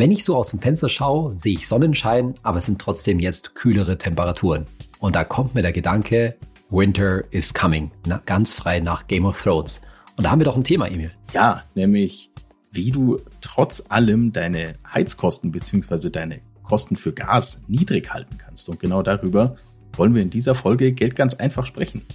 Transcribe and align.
Wenn 0.00 0.12
ich 0.12 0.24
so 0.24 0.34
aus 0.34 0.48
dem 0.48 0.60
Fenster 0.60 0.88
schaue, 0.88 1.38
sehe 1.38 1.52
ich 1.52 1.68
Sonnenschein, 1.68 2.32
aber 2.42 2.56
es 2.56 2.64
sind 2.64 2.80
trotzdem 2.80 3.18
jetzt 3.18 3.54
kühlere 3.54 3.98
Temperaturen. 3.98 4.66
Und 4.98 5.14
da 5.14 5.24
kommt 5.24 5.54
mir 5.54 5.60
der 5.60 5.74
Gedanke, 5.74 6.36
Winter 6.70 7.22
is 7.34 7.52
coming, 7.52 7.90
na, 8.06 8.22
ganz 8.24 8.54
frei 8.54 8.80
nach 8.80 9.08
Game 9.08 9.26
of 9.26 9.38
Thrones. 9.42 9.82
Und 10.16 10.24
da 10.24 10.30
haben 10.30 10.40
wir 10.40 10.46
doch 10.46 10.56
ein 10.56 10.64
Thema, 10.64 10.86
Emil. 10.86 11.12
Ja, 11.34 11.64
nämlich 11.74 12.30
wie 12.72 12.90
du 12.90 13.20
trotz 13.42 13.84
allem 13.90 14.32
deine 14.32 14.76
Heizkosten 14.90 15.52
bzw. 15.52 16.08
deine 16.08 16.40
Kosten 16.62 16.96
für 16.96 17.12
Gas 17.12 17.64
niedrig 17.68 18.10
halten 18.10 18.38
kannst. 18.38 18.70
Und 18.70 18.80
genau 18.80 19.02
darüber 19.02 19.56
wollen 19.92 20.14
wir 20.14 20.22
in 20.22 20.30
dieser 20.30 20.54
Folge 20.54 20.94
Geld 20.94 21.14
ganz 21.14 21.34
einfach 21.34 21.66
sprechen. 21.66 22.06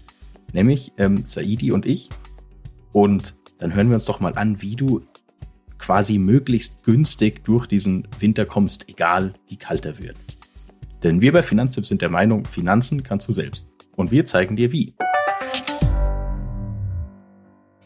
Nämlich 0.54 0.92
ähm, 0.98 1.24
Saidi 1.24 1.72
und 1.72 1.86
ich. 1.86 2.10
Und 2.94 3.36
dann 3.60 3.76
hören 3.76 3.90
wir 3.90 3.94
uns 3.94 4.06
doch 4.06 4.22
mal 4.22 4.34
an, 4.34 4.64
wie 4.64 4.76
du 4.76 5.04
quasi 5.80 6.18
möglichst 6.18 6.84
günstig 6.84 7.44
durch 7.44 7.68
diesen 7.68 8.07
Winter 8.20 8.46
kommst, 8.46 8.89
egal 8.89 9.34
wie 9.48 9.57
kalt 9.57 9.86
er 9.86 10.00
wird. 10.00 10.18
Denn 11.04 11.21
wir 11.21 11.32
bei 11.32 11.42
Finanztipps 11.42 11.89
sind 11.89 12.01
der 12.01 12.10
Meinung, 12.10 12.46
Finanzen 12.46 13.04
kannst 13.04 13.28
du 13.28 13.32
selbst. 13.32 13.71
Und 13.96 14.11
wir 14.11 14.25
zeigen 14.25 14.56
dir 14.56 14.71
wie. 14.71 14.96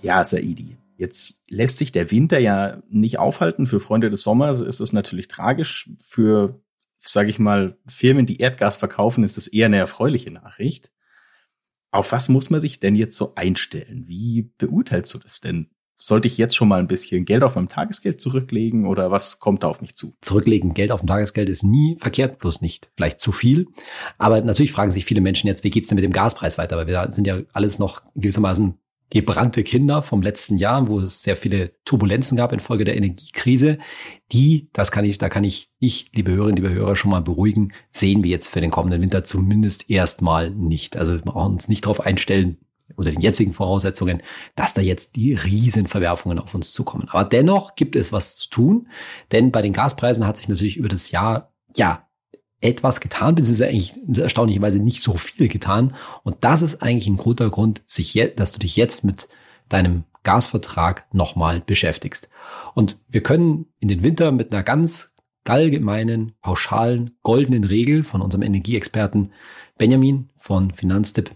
Ja, 0.02 0.24
Saidi, 0.24 0.78
jetzt 0.98 1.42
lässt 1.50 1.80
sich 1.80 1.92
der 1.92 2.12
Winter 2.12 2.40
ja 2.40 2.82
nicht 2.90 3.20
aufhalten. 3.20 3.66
Für 3.66 3.80
Freunde 3.80 4.10
des 4.10 4.24
Sommers 4.24 4.62
ist 4.62 4.80
es 4.80 4.94
natürlich 4.94 5.28
tragisch. 5.28 5.90
Für, 6.00 6.62
sage 7.02 7.30
ich 7.30 7.40
mal, 7.40 7.78
Firmen, 7.86 8.26
die 8.26 8.38
Erdgas 8.38 8.78
verkaufen, 8.78 9.24
ist 9.24 9.38
das 9.38 9.48
eher 9.48 9.66
eine 9.66 9.78
erfreuliche 9.78 10.32
Nachricht. 10.32 10.92
Auf 11.92 12.12
was 12.12 12.30
muss 12.30 12.50
man 12.50 12.62
sich 12.62 12.80
denn 12.80 12.96
jetzt 12.96 13.18
so 13.18 13.36
einstellen? 13.36 14.06
Wie 14.08 14.52
beurteilst 14.58 15.14
du 15.14 15.18
das 15.18 15.42
denn? 15.42 15.70
Sollte 16.02 16.30
ich 16.30 16.38
jetzt 16.38 16.56
schon 16.56 16.70
mal 16.70 16.80
ein 16.80 16.88
bisschen 16.88 17.26
Geld 17.26 17.44
auf 17.44 17.56
meinem 17.56 17.68
Tagesgeld 17.68 18.22
zurücklegen 18.22 18.88
oder 18.88 19.12
was 19.12 19.40
kommt 19.40 19.64
da 19.64 19.68
auf 19.68 19.82
mich 19.82 19.96
zu? 19.96 20.14
Zurücklegen 20.22 20.74
Geld 20.74 20.94
auf 20.94 21.02
dem 21.02 21.08
Tagesgeld 21.08 21.50
ist 21.50 21.64
nie 21.64 21.98
verkehrt, 22.00 22.40
bloß 22.40 22.62
nicht 22.62 22.90
vielleicht 22.96 23.20
zu 23.20 23.34
viel. 23.34 23.68
Aber 24.18 24.40
natürlich 24.40 24.72
fragen 24.72 24.92
sich 24.92 25.04
viele 25.04 25.20
Menschen 25.20 25.48
jetzt, 25.48 25.66
wie 25.66 25.70
geht's 25.70 25.90
denn 25.90 25.98
mit 25.98 26.06
dem 26.06 26.14
Gaspreis 26.14 26.58
weiter? 26.58 26.78
Weil 26.78 26.88
wir 26.88 27.12
sind 27.12 27.28
ja 27.28 27.42
alles 27.52 27.80
noch 27.80 28.02
gewissermaßen 28.16 28.80
gebrannte 29.10 29.64
Kinder 29.64 30.02
vom 30.02 30.22
letzten 30.22 30.58
Jahr, 30.58 30.88
wo 30.88 31.00
es 31.00 31.22
sehr 31.22 31.36
viele 31.36 31.74
Turbulenzen 31.84 32.38
gab 32.38 32.54
infolge 32.54 32.86
der 32.86 32.96
Energiekrise. 32.96 33.80
Die, 34.32 34.70
das 34.72 34.92
kann 34.92 35.04
ich, 35.04 35.18
da 35.18 35.30
kann 35.30 35.44
ich, 35.44 35.68
ich, 35.80 36.12
liebe 36.14 36.32
Hörerinnen, 36.32 36.64
liebe 36.64 36.74
Hörer, 36.74 36.96
schon 36.96 37.12
mal 37.12 37.22
beruhigen, 37.22 37.74
sehen 37.92 38.24
wir 38.24 38.30
jetzt 38.30 38.48
für 38.48 38.62
den 38.62 38.72
kommenden 38.72 39.02
Winter 39.02 39.24
zumindest 39.24 39.90
erstmal 39.90 40.52
nicht. 40.52 40.96
Also 40.96 41.14
wir 41.14 41.22
brauchen 41.22 41.54
uns 41.54 41.68
nicht 41.68 41.86
darauf 41.86 42.02
einstellen, 42.02 42.58
unter 42.96 43.12
den 43.12 43.22
jetzigen 43.22 43.54
Voraussetzungen, 43.54 44.22
dass 44.56 44.74
da 44.74 44.82
jetzt 44.82 45.16
die 45.16 45.34
Riesenverwerfungen 45.34 46.40
auf 46.40 46.54
uns 46.54 46.72
zukommen. 46.72 47.08
Aber 47.10 47.24
dennoch 47.24 47.76
gibt 47.76 47.96
es 47.96 48.12
was 48.12 48.36
zu 48.36 48.50
tun, 48.50 48.88
denn 49.32 49.52
bei 49.52 49.62
den 49.62 49.74
Gaspreisen 49.74 50.26
hat 50.26 50.38
sich 50.38 50.50
natürlich 50.50 50.78
über 50.78 50.90
das 50.90 51.12
Jahr, 51.12 51.54
ja, 51.76 52.06
etwas 52.62 53.00
getan, 53.00 53.36
beziehungsweise 53.36 53.70
eigentlich 53.70 53.94
erstaunlicherweise 54.18 54.80
nicht 54.80 55.02
so 55.02 55.14
viel 55.14 55.48
getan. 55.48 55.96
Und 56.24 56.38
das 56.42 56.62
ist 56.62 56.82
eigentlich 56.82 57.08
ein 57.08 57.18
guter 57.18 57.50
Grund, 57.50 57.82
sich 57.86 58.14
je, 58.14 58.28
dass 58.28 58.52
du 58.52 58.60
dich 58.60 58.76
jetzt 58.76 59.06
mit 59.06 59.30
deinem 59.70 60.04
Gasvertrag 60.24 61.06
nochmal 61.14 61.62
beschäftigst. 61.66 62.30
Und 62.76 63.00
wir 63.08 63.24
können 63.24 63.68
in 63.80 63.88
den 63.88 64.04
Winter 64.04 64.32
mit 64.32 64.52
einer 64.52 64.64
ganz 64.64 65.14
allgemeinen, 65.46 66.34
pauschalen, 66.42 67.18
goldenen 67.24 67.64
Regel 67.64 68.04
von 68.04 68.22
unserem 68.22 68.44
Energieexperten 68.44 69.34
Benjamin 69.78 70.30
von 70.38 70.72
Finanztipp 70.72 71.32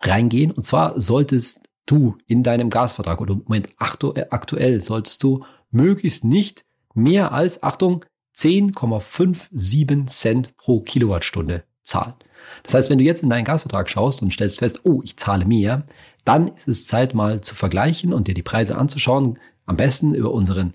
reingehen. 0.00 0.50
Und 0.50 0.64
zwar 0.64 1.00
solltest 1.00 1.62
du 1.86 2.16
in 2.26 2.42
deinem 2.42 2.70
Gasvertrag 2.70 3.20
oder 3.20 3.34
im 3.34 3.42
Moment 3.44 3.68
aktuell 3.78 4.80
solltest 4.80 5.22
du 5.22 5.44
möglichst 5.70 6.24
nicht 6.24 6.64
mehr 6.94 7.32
als, 7.32 7.62
Achtung, 7.62 8.04
10,57 8.36 10.06
Cent 10.06 10.56
pro 10.56 10.80
Kilowattstunde 10.80 11.64
zahlen. 11.82 12.14
Das 12.62 12.74
heißt, 12.74 12.90
wenn 12.90 12.98
du 12.98 13.04
jetzt 13.04 13.22
in 13.22 13.30
deinen 13.30 13.44
Gasvertrag 13.44 13.88
schaust 13.88 14.22
und 14.22 14.32
stellst 14.32 14.58
fest, 14.58 14.80
oh, 14.84 15.00
ich 15.04 15.16
zahle 15.16 15.44
mehr, 15.44 15.84
dann 16.24 16.48
ist 16.48 16.68
es 16.68 16.86
Zeit 16.86 17.14
mal 17.14 17.40
zu 17.40 17.54
vergleichen 17.54 18.12
und 18.12 18.28
dir 18.28 18.34
die 18.34 18.42
Preise 18.42 18.76
anzuschauen. 18.76 19.38
Am 19.66 19.76
besten 19.76 20.14
über 20.14 20.32
unseren 20.32 20.74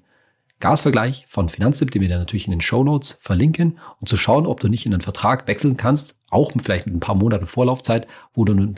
Gasvergleich 0.60 1.26
von 1.28 1.50
Finanztipp, 1.50 1.92
den 1.92 2.02
wir 2.02 2.10
dann 2.10 2.20
natürlich 2.20 2.48
in 2.48 2.52
den 2.52 2.62
Show 2.62 2.84
Notes 2.84 3.18
verlinken 3.20 3.78
und 4.00 4.08
zu 4.08 4.16
schauen, 4.16 4.46
ob 4.46 4.60
du 4.60 4.70
nicht 4.70 4.86
in 4.86 4.94
einen 4.94 5.02
Vertrag 5.02 5.48
wechseln 5.48 5.76
kannst, 5.76 6.20
auch 6.30 6.52
vielleicht 6.62 6.86
mit 6.86 6.96
ein 6.96 7.02
paar 7.02 7.16
Monaten 7.16 7.46
Vorlaufzeit, 7.46 8.08
wo 8.34 8.46
du 8.46 8.54
einen, 8.54 8.76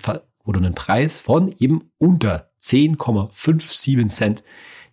wo 0.47 0.53
du 0.53 0.59
einen 0.59 0.73
Preis 0.73 1.19
von 1.19 1.53
eben 1.59 1.91
unter 1.99 2.49
10,57 2.63 4.07
Cent 4.07 4.43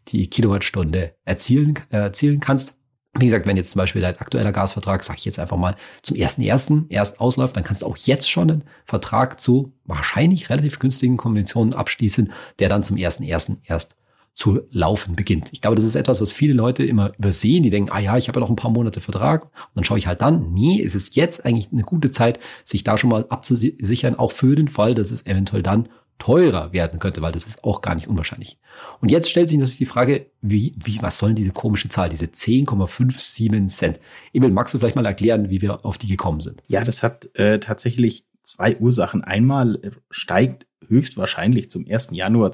die 0.08 0.28
Kilowattstunde 0.28 1.14
erzielen, 1.24 1.78
äh, 1.90 1.96
erzielen 1.96 2.40
kannst. 2.40 2.74
Wie 3.16 3.26
gesagt, 3.26 3.46
wenn 3.46 3.56
jetzt 3.56 3.70
zum 3.70 3.78
Beispiel 3.78 4.02
dein 4.02 4.18
aktueller 4.18 4.50
Gasvertrag, 4.50 5.04
sag 5.04 5.16
ich 5.16 5.24
jetzt 5.24 5.38
einfach 5.38 5.56
mal, 5.56 5.76
zum 6.02 6.16
ersten 6.16 6.42
ersten 6.42 6.86
erst 6.88 7.20
ausläuft, 7.20 7.56
dann 7.56 7.62
kannst 7.62 7.82
du 7.82 7.86
auch 7.86 7.96
jetzt 7.96 8.28
schon 8.28 8.50
einen 8.50 8.64
Vertrag 8.84 9.40
zu 9.40 9.72
wahrscheinlich 9.84 10.50
relativ 10.50 10.80
günstigen 10.80 11.16
Konditionen 11.16 11.74
abschließen, 11.74 12.32
der 12.58 12.68
dann 12.68 12.82
zum 12.82 12.96
ersten 12.96 13.22
ersten 13.22 13.60
erst 13.64 13.96
zu 14.34 14.62
laufen 14.70 15.14
beginnt. 15.14 15.48
Ich 15.52 15.60
glaube, 15.60 15.76
das 15.76 15.84
ist 15.84 15.94
etwas, 15.94 16.20
was 16.20 16.32
viele 16.32 16.54
Leute 16.54 16.84
immer 16.84 17.12
übersehen. 17.18 17.62
Die 17.62 17.70
denken, 17.70 17.90
ah 17.92 18.00
ja, 18.00 18.16
ich 18.16 18.28
habe 18.28 18.38
ja 18.38 18.40
noch 18.40 18.50
ein 18.50 18.56
paar 18.56 18.70
Monate 18.70 19.00
Vertrag 19.00 19.44
und 19.44 19.50
dann 19.76 19.84
schaue 19.84 19.98
ich 19.98 20.06
halt 20.06 20.20
dann. 20.20 20.52
Nee, 20.52 20.82
es 20.82 20.94
ist 20.94 21.14
jetzt 21.14 21.46
eigentlich 21.46 21.68
eine 21.72 21.82
gute 21.82 22.10
Zeit, 22.10 22.40
sich 22.64 22.82
da 22.82 22.98
schon 22.98 23.10
mal 23.10 23.26
abzusichern, 23.28 24.16
auch 24.16 24.32
für 24.32 24.56
den 24.56 24.68
Fall, 24.68 24.94
dass 24.94 25.12
es 25.12 25.24
eventuell 25.26 25.62
dann 25.62 25.88
teurer 26.18 26.72
werden 26.72 27.00
könnte, 27.00 27.22
weil 27.22 27.32
das 27.32 27.46
ist 27.46 27.64
auch 27.64 27.80
gar 27.80 27.94
nicht 27.94 28.08
unwahrscheinlich. 28.08 28.58
Und 29.00 29.10
jetzt 29.10 29.30
stellt 29.30 29.48
sich 29.48 29.58
natürlich 29.58 29.78
die 29.78 29.84
Frage, 29.84 30.26
wie, 30.40 30.74
wie, 30.82 31.00
was 31.02 31.18
soll 31.18 31.34
diese 31.34 31.50
komische 31.50 31.88
Zahl, 31.88 32.08
diese 32.08 32.26
10,57 32.26 33.68
Cent? 33.68 34.00
Emil, 34.32 34.50
magst 34.50 34.74
du 34.74 34.78
vielleicht 34.78 34.96
mal 34.96 35.06
erklären, 35.06 35.50
wie 35.50 35.60
wir 35.60 35.84
auf 35.84 35.98
die 35.98 36.06
gekommen 36.06 36.40
sind? 36.40 36.62
Ja, 36.66 36.84
das 36.84 37.02
hat 37.02 37.28
äh, 37.34 37.58
tatsächlich 37.58 38.26
zwei 38.42 38.76
Ursachen. 38.76 39.24
Einmal 39.24 39.76
äh, 39.82 39.90
steigt 40.10 40.66
höchstwahrscheinlich 40.86 41.70
zum 41.70 41.84
1. 41.88 42.08
Januar 42.12 42.52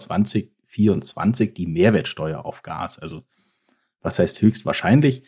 2024 0.70 1.54
die 1.54 1.66
Mehrwertsteuer 1.66 2.44
auf 2.44 2.62
Gas. 2.62 2.98
Also, 2.98 3.24
was 4.00 4.18
heißt 4.18 4.40
höchstwahrscheinlich? 4.40 5.24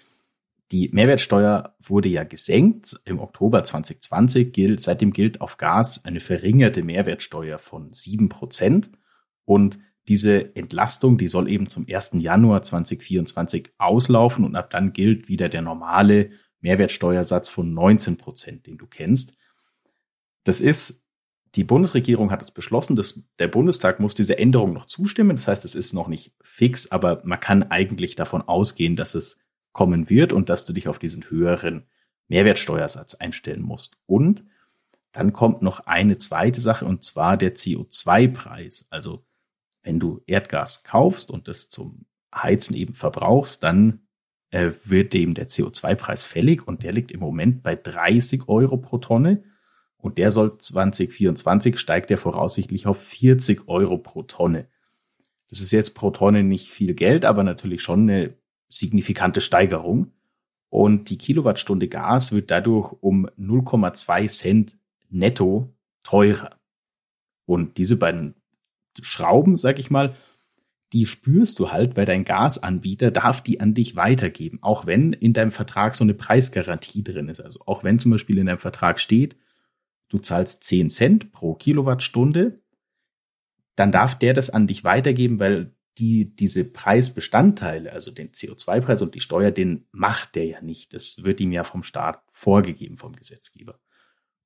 Die 0.70 0.88
Mehrwertsteuer 0.92 1.76
wurde 1.80 2.08
ja 2.08 2.24
gesenkt. 2.24 2.96
Im 3.04 3.20
Oktober 3.20 3.62
2020 3.62 4.52
gilt, 4.52 4.80
seitdem 4.80 5.12
gilt 5.12 5.40
auf 5.40 5.58
Gas 5.58 6.04
eine 6.04 6.20
verringerte 6.20 6.82
Mehrwertsteuer 6.82 7.58
von 7.58 7.92
sieben 7.92 8.28
Prozent. 8.30 8.90
Und 9.44 9.78
diese 10.08 10.56
Entlastung, 10.56 11.18
die 11.18 11.28
soll 11.28 11.50
eben 11.50 11.68
zum 11.68 11.86
1. 11.88 12.12
Januar 12.14 12.62
2024 12.62 13.72
auslaufen 13.78 14.44
und 14.44 14.56
ab 14.56 14.70
dann 14.70 14.92
gilt 14.92 15.28
wieder 15.28 15.48
der 15.48 15.62
normale 15.62 16.30
Mehrwertsteuersatz 16.60 17.48
von 17.48 17.74
19 17.74 18.16
Prozent, 18.16 18.66
den 18.66 18.78
du 18.78 18.86
kennst. 18.86 19.34
Das 20.44 20.60
ist, 20.60 21.01
die 21.54 21.64
Bundesregierung 21.64 22.30
hat 22.30 22.40
es 22.40 22.50
beschlossen, 22.50 22.96
dass 22.96 23.20
der 23.38 23.48
Bundestag 23.48 24.00
muss 24.00 24.14
diese 24.14 24.38
Änderung 24.38 24.72
noch 24.72 24.86
zustimmen. 24.86 25.36
Das 25.36 25.48
heißt, 25.48 25.64
es 25.64 25.74
ist 25.74 25.92
noch 25.92 26.08
nicht 26.08 26.34
fix, 26.40 26.90
aber 26.90 27.20
man 27.24 27.40
kann 27.40 27.64
eigentlich 27.64 28.16
davon 28.16 28.42
ausgehen, 28.42 28.96
dass 28.96 29.14
es 29.14 29.38
kommen 29.72 30.08
wird 30.08 30.32
und 30.32 30.48
dass 30.48 30.64
du 30.64 30.72
dich 30.72 30.88
auf 30.88 30.98
diesen 30.98 31.28
höheren 31.28 31.86
Mehrwertsteuersatz 32.28 33.14
einstellen 33.14 33.62
musst. 33.62 33.98
Und 34.06 34.44
dann 35.12 35.34
kommt 35.34 35.60
noch 35.60 35.80
eine 35.80 36.16
zweite 36.16 36.60
Sache 36.60 36.86
und 36.86 37.04
zwar 37.04 37.36
der 37.36 37.54
CO2-Preis. 37.54 38.86
Also 38.88 39.26
wenn 39.82 40.00
du 40.00 40.22
Erdgas 40.26 40.84
kaufst 40.84 41.30
und 41.30 41.48
das 41.48 41.68
zum 41.68 42.06
Heizen 42.34 42.74
eben 42.74 42.94
verbrauchst, 42.94 43.62
dann 43.62 44.06
äh, 44.50 44.70
wird 44.84 45.12
dem 45.12 45.34
der 45.34 45.48
CO2-Preis 45.48 46.24
fällig 46.24 46.66
und 46.66 46.82
der 46.82 46.92
liegt 46.92 47.10
im 47.12 47.20
Moment 47.20 47.62
bei 47.62 47.76
30 47.76 48.48
Euro 48.48 48.78
pro 48.78 48.96
Tonne 48.98 49.44
und 50.02 50.18
der 50.18 50.32
soll 50.32 50.58
2024 50.58 51.78
steigt 51.78 52.10
der 52.10 52.18
voraussichtlich 52.18 52.88
auf 52.88 53.00
40 53.00 53.68
Euro 53.68 53.98
pro 53.98 54.24
Tonne. 54.24 54.66
Das 55.48 55.60
ist 55.60 55.70
jetzt 55.70 55.94
pro 55.94 56.10
Tonne 56.10 56.42
nicht 56.42 56.70
viel 56.70 56.94
Geld, 56.94 57.24
aber 57.24 57.44
natürlich 57.44 57.82
schon 57.82 58.10
eine 58.10 58.34
signifikante 58.68 59.40
Steigerung. 59.40 60.10
Und 60.70 61.08
die 61.08 61.18
Kilowattstunde 61.18 61.86
Gas 61.86 62.32
wird 62.32 62.50
dadurch 62.50 62.92
um 63.00 63.28
0,2 63.38 64.28
Cent 64.28 64.76
netto 65.08 65.72
teurer. 66.02 66.50
Und 67.46 67.78
diese 67.78 67.96
beiden 67.96 68.34
Schrauben, 69.02 69.56
sag 69.56 69.78
ich 69.78 69.90
mal, 69.90 70.16
die 70.92 71.06
spürst 71.06 71.60
du 71.60 71.70
halt, 71.70 71.96
weil 71.96 72.06
dein 72.06 72.24
Gasanbieter 72.24 73.12
darf 73.12 73.40
die 73.40 73.60
an 73.60 73.72
dich 73.72 73.94
weitergeben, 73.94 74.58
auch 74.62 74.84
wenn 74.84 75.12
in 75.12 75.32
deinem 75.32 75.52
Vertrag 75.52 75.94
so 75.94 76.02
eine 76.02 76.14
Preisgarantie 76.14 77.04
drin 77.04 77.28
ist. 77.28 77.40
Also 77.40 77.60
auch 77.66 77.84
wenn 77.84 78.00
zum 78.00 78.10
Beispiel 78.10 78.38
in 78.38 78.46
deinem 78.46 78.58
Vertrag 78.58 78.98
steht, 78.98 79.36
du 80.12 80.18
zahlst 80.18 80.64
10 80.64 80.90
Cent 80.90 81.32
pro 81.32 81.54
Kilowattstunde, 81.54 82.60
dann 83.76 83.92
darf 83.92 84.18
der 84.18 84.34
das 84.34 84.50
an 84.50 84.66
dich 84.66 84.84
weitergeben, 84.84 85.40
weil 85.40 85.74
die, 85.98 86.34
diese 86.34 86.64
Preisbestandteile, 86.64 87.92
also 87.92 88.10
den 88.10 88.30
CO2-Preis 88.30 89.02
und 89.02 89.14
die 89.14 89.20
Steuer, 89.20 89.50
den 89.50 89.86
macht 89.92 90.34
der 90.34 90.46
ja 90.46 90.60
nicht. 90.60 90.94
Das 90.94 91.22
wird 91.24 91.40
ihm 91.40 91.52
ja 91.52 91.64
vom 91.64 91.82
Staat 91.82 92.22
vorgegeben, 92.30 92.96
vom 92.96 93.14
Gesetzgeber. 93.14 93.78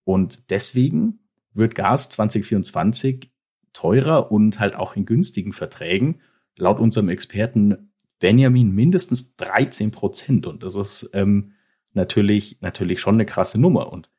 Und 0.04 0.50
deswegen 0.50 1.20
wird 1.52 1.74
Gas 1.74 2.10
2024 2.10 3.32
teurer 3.72 4.30
und 4.32 4.58
halt 4.58 4.74
auch 4.74 4.96
in 4.96 5.04
günstigen 5.04 5.52
Verträgen 5.52 6.20
laut 6.56 6.80
unserem 6.80 7.08
Experten 7.08 7.92
Benjamin 8.18 8.72
mindestens 8.72 9.36
13 9.36 9.90
Prozent. 9.90 10.46
Und 10.46 10.62
das 10.62 10.74
ist 10.74 11.10
ähm, 11.12 11.52
natürlich, 11.92 12.60
natürlich 12.60 13.00
schon 13.00 13.14
eine 13.14 13.26
krasse 13.26 13.60
Nummer. 13.60 13.92
Und 13.92 14.10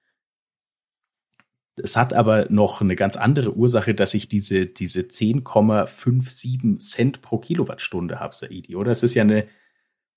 es 1.82 1.96
hat 1.96 2.14
aber 2.14 2.48
noch 2.50 2.82
eine 2.82 2.96
ganz 2.96 3.16
andere 3.16 3.56
Ursache, 3.56 3.94
dass 3.94 4.14
ich 4.14 4.28
diese, 4.28 4.66
diese 4.66 5.02
10,57 5.02 6.80
Cent 6.80 7.22
pro 7.22 7.38
Kilowattstunde 7.38 8.20
habe, 8.20 8.36
Saidi, 8.36 8.76
oder? 8.76 8.92
Es 8.92 9.04
ist 9.04 9.14
ja 9.14 9.22
eine, 9.22 9.48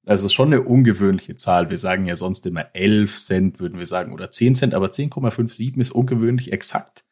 also 0.06 0.28
schon 0.28 0.48
eine 0.48 0.62
ungewöhnliche 0.62 1.36
Zahl. 1.36 1.70
Wir 1.70 1.78
sagen 1.78 2.06
ja 2.06 2.16
sonst 2.16 2.46
immer 2.46 2.74
11 2.74 3.16
Cent, 3.18 3.60
würden 3.60 3.78
wir 3.78 3.86
sagen, 3.86 4.14
oder 4.14 4.30
10 4.30 4.54
Cent, 4.54 4.74
aber 4.74 4.88
10,57 4.88 5.78
ist 5.78 5.92
ungewöhnlich 5.92 6.52
exakt. 6.52 7.04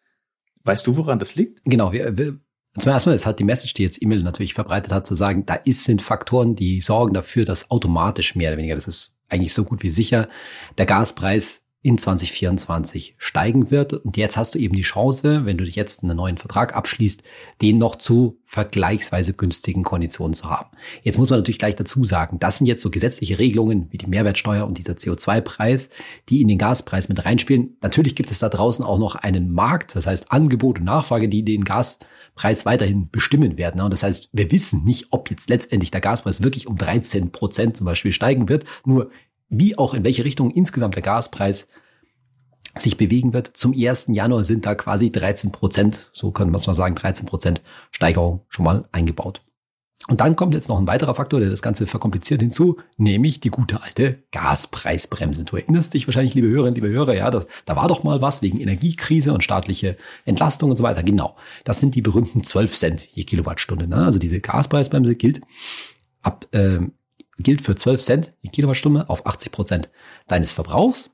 Weißt 0.65 0.87
du, 0.87 0.97
woran 0.97 1.19
das 1.19 1.35
liegt? 1.35 1.61
Genau, 1.65 1.93
wir, 1.93 2.17
wir 2.17 2.39
zum 2.79 2.93
ersten 2.93 3.11
Mal 3.11 3.15
ist 3.15 3.27
halt 3.27 3.39
die 3.39 3.45
Message, 3.45 3.75
die 3.75 3.83
jetzt 3.83 4.03
E-Mail 4.03 4.23
natürlich 4.23 4.55
verbreitet 4.55 4.93
hat, 4.93 5.07
zu 5.07 5.15
sagen, 5.15 5.47
da 5.47 5.55
ist, 5.55 5.85
sind 5.85 6.03
Faktoren, 6.03 6.55
die 6.55 6.81
sorgen 6.81 7.15
dafür, 7.15 7.45
dass 7.45 7.71
automatisch 7.71 8.35
mehr 8.35 8.51
oder 8.51 8.59
weniger, 8.59 8.75
das 8.75 8.89
ist 8.89 9.19
eigentlich 9.29 9.53
so 9.53 9.65
gut 9.65 9.83
wie 9.83 9.89
sicher, 9.89 10.29
der 10.79 10.87
Gaspreis 10.87 11.68
in 11.81 11.97
2024 11.97 13.15
steigen 13.19 13.71
wird. 13.71 13.93
Und 13.93 14.17
jetzt 14.17 14.37
hast 14.37 14.55
du 14.55 14.59
eben 14.59 14.75
die 14.75 14.83
Chance, 14.83 15.45
wenn 15.45 15.57
du 15.57 15.65
dich 15.65 15.77
jetzt 15.77 16.03
einen 16.03 16.17
neuen 16.17 16.37
Vertrag 16.37 16.75
abschließt, 16.75 17.23
den 17.63 17.79
noch 17.79 17.97
zu 17.97 18.41
vergleichsweise 18.45 19.33
günstigen 19.33 19.85
Konditionen 19.85 20.35
zu 20.35 20.51
haben. 20.51 20.71
Jetzt 21.03 21.19
muss 21.19 21.31
man 21.31 21.39
natürlich 21.39 21.61
gleich 21.61 21.77
dazu 21.77 22.05
sagen, 22.05 22.41
das 22.41 22.59
sind 22.59 22.67
jetzt 22.67 22.83
so 22.83 22.91
gesetzliche 22.91 23.39
Regelungen 23.39 23.87
wie 23.91 23.99
die 23.99 24.09
Mehrwertsteuer 24.09 24.67
und 24.67 24.79
dieser 24.79 24.95
CO2-Preis, 24.95 25.91
die 26.29 26.41
in 26.41 26.49
den 26.49 26.59
Gaspreis 26.59 27.09
mit 27.09 27.25
reinspielen. 27.25 27.77
Natürlich 27.81 28.17
gibt 28.17 28.33
es 28.33 28.41
da 28.41 28.49
draußen 28.49 28.85
auch 28.85 28.99
noch 28.99 29.15
einen 29.15 29.53
Markt, 29.53 29.95
das 29.95 30.07
heißt 30.07 30.33
Angebot 30.33 30.81
und 30.81 30.85
Nachfrage, 30.85 31.29
die 31.29 31.45
den 31.45 31.63
Gaspreis 31.63 32.67
weiterhin 32.67 33.09
bestimmen 33.11 33.57
werden. 33.57 33.81
Und 33.81 33.93
das 33.93 34.03
heißt, 34.03 34.31
wir 34.33 34.51
wissen 34.51 34.83
nicht, 34.83 35.09
ob 35.11 35.31
jetzt 35.31 35.49
letztendlich 35.49 35.93
der 35.93 36.01
Gaspreis 36.01 36.43
wirklich 36.43 36.67
um 36.67 36.77
13 36.77 37.31
Prozent 37.31 37.77
zum 37.77 37.85
Beispiel 37.85 38.13
steigen 38.13 38.49
wird. 38.49 38.65
Nur 38.85 39.11
wie 39.49 39.79
auch 39.79 39.95
in 39.95 40.05
welche 40.05 40.25
Richtung 40.25 40.51
insgesamt 40.51 40.95
der 40.95 41.03
Gaspreis 41.03 41.69
sich 42.77 42.97
bewegen 42.97 43.33
wird. 43.33 43.57
Zum 43.57 43.73
1. 43.73 44.07
Januar 44.09 44.45
sind 44.45 44.67
da 44.67 44.75
quasi 44.75 45.11
13 45.11 45.53
Prozent, 45.53 46.11
so 46.13 46.31
könnte 46.31 46.53
man 46.53 46.61
es 46.61 46.67
mal 46.67 46.75
sagen, 46.75 46.95
13 46.95 47.27
Prozent 47.27 47.63
Steigerung 47.91 48.43
schon 48.49 48.65
mal 48.65 48.89
eingebaut. 48.93 49.43
Und 50.07 50.21
dann 50.21 50.37
kommt 50.37 50.55
jetzt 50.55 50.69
noch 50.69 50.79
ein 50.79 50.87
weiterer 50.87 51.15
Faktor, 51.15 51.41
der 51.41 51.51
das 51.51 51.61
Ganze 51.61 51.87
verkompliziert 51.87 52.41
hinzu, 52.41 52.79
nämlich 52.97 53.41
die 53.41 53.51
gute 53.51 53.83
alte 53.83 54.23
Gaspreisbremse. 54.31 55.45
Du 55.45 55.57
erinnerst 55.57 55.93
dich 55.93 56.07
wahrscheinlich, 56.07 56.35
liebe 56.35 56.49
Hörerinnen, 56.49 56.77
liebe 56.77 56.89
Hörer, 56.89 57.15
ja, 57.15 57.31
das, 57.31 57.47
da 57.67 57.75
war 57.75 57.89
doch 57.89 58.05
mal 58.05 58.23
was 58.23 58.41
wegen 58.41 58.61
Energiekrise 58.61 59.35
und 59.35 59.43
staatliche 59.43 59.97
Entlastung 60.25 60.71
und 60.71 60.77
so 60.77 60.85
weiter. 60.85 61.03
Genau, 61.03 61.37
das 61.65 61.81
sind 61.81 61.97
die 61.97 62.01
berühmten 62.01 62.45
12 62.45 62.77
Cent 62.77 63.09
je 63.11 63.25
Kilowattstunde. 63.25 63.89
Ne? 63.89 63.97
Also 63.97 64.21
diese 64.21 64.41
Gaspreisbremse 64.41 65.17
gilt 65.17 65.41
ab 66.23 66.47
äh, 66.53 66.79
gilt 67.39 67.63
für 67.63 67.77
12 67.77 68.03
Cent 68.03 68.33
die 68.43 68.49
Kilowattstunde 68.49 69.09
auf 69.09 69.27
80 69.27 69.53
Prozent 69.53 69.91
deines 70.27 70.53
Verbrauchs. 70.53 71.11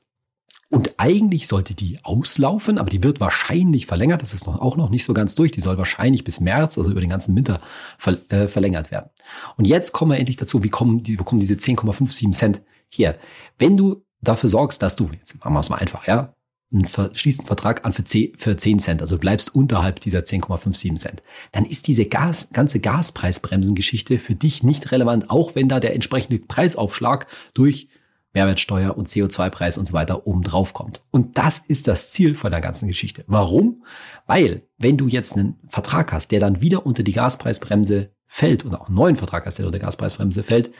Und 0.69 0.95
eigentlich 0.97 1.47
sollte 1.47 1.75
die 1.75 1.99
auslaufen, 2.03 2.79
aber 2.79 2.89
die 2.89 3.03
wird 3.03 3.19
wahrscheinlich 3.19 3.85
verlängert. 3.85 4.21
Das 4.21 4.33
ist 4.33 4.47
noch, 4.47 4.59
auch 4.59 4.75
noch 4.75 4.89
nicht 4.89 5.05
so 5.05 5.13
ganz 5.13 5.35
durch. 5.35 5.51
Die 5.51 5.61
soll 5.61 5.77
wahrscheinlich 5.77 6.23
bis 6.23 6.39
März, 6.39 6.77
also 6.77 6.91
über 6.91 7.01
den 7.01 7.09
ganzen 7.09 7.35
Winter, 7.35 7.61
ver, 7.97 8.17
äh, 8.29 8.47
verlängert 8.47 8.91
werden. 8.91 9.09
Und 9.57 9.67
jetzt 9.67 9.93
kommen 9.93 10.11
wir 10.11 10.17
endlich 10.17 10.37
dazu, 10.37 10.63
wie 10.63 10.69
kommen, 10.69 11.03
die, 11.03 11.19
wo 11.19 11.23
kommen 11.23 11.39
diese 11.39 11.53
10,57 11.53 12.31
Cent 12.33 12.61
her? 12.89 13.17
Wenn 13.59 13.77
du 13.77 14.03
dafür 14.21 14.49
sorgst, 14.49 14.81
dass 14.81 14.95
du, 14.95 15.09
jetzt 15.13 15.39
machen 15.43 15.53
wir 15.53 15.59
es 15.59 15.69
mal 15.69 15.77
einfach, 15.77 16.07
ja, 16.07 16.34
einen, 16.75 17.15
schließt 17.15 17.39
einen 17.39 17.47
Vertrag 17.47 17.85
an 17.85 17.93
für 17.93 18.03
10, 18.03 18.37
für 18.37 18.57
10 18.57 18.79
Cent, 18.79 19.01
also 19.01 19.17
bleibst 19.17 19.55
unterhalb 19.55 19.99
dieser 19.99 20.19
10,57 20.19 20.97
Cent, 20.97 21.23
dann 21.51 21.65
ist 21.65 21.87
diese 21.87 22.05
Gas, 22.05 22.49
ganze 22.51 22.79
Gaspreisbremsengeschichte 22.79 24.19
für 24.19 24.35
dich 24.35 24.63
nicht 24.63 24.91
relevant, 24.91 25.29
auch 25.29 25.55
wenn 25.55 25.69
da 25.69 25.79
der 25.79 25.93
entsprechende 25.93 26.39
Preisaufschlag 26.39 27.27
durch 27.53 27.89
Mehrwertsteuer 28.33 28.95
und 28.97 29.07
CO2-Preis 29.07 29.77
und 29.77 29.87
so 29.87 29.93
weiter 29.93 30.27
oben 30.27 30.41
drauf 30.43 30.73
kommt. 30.73 31.03
Und 31.09 31.37
das 31.37 31.61
ist 31.67 31.87
das 31.87 32.11
Ziel 32.11 32.35
von 32.35 32.51
der 32.51 32.61
ganzen 32.61 32.87
Geschichte. 32.87 33.23
Warum? 33.27 33.83
Weil, 34.27 34.63
wenn 34.77 34.97
du 34.97 35.07
jetzt 35.07 35.37
einen 35.37 35.57
Vertrag 35.67 36.11
hast, 36.11 36.31
der 36.31 36.41
dann 36.41 36.59
wieder 36.59 36.85
unter 36.85 37.01
die 37.01 37.13
Gaspreisbremse 37.13 38.11
fällt 38.27 38.65
oder 38.65 38.81
auch 38.81 38.87
einen 38.87 38.97
neuen 38.97 39.15
Vertrag 39.15 39.45
hast, 39.45 39.57
der 39.57 39.65
unter 39.65 39.79
die 39.79 39.85
Gaspreisbremse 39.85 40.43
fällt, 40.43 40.71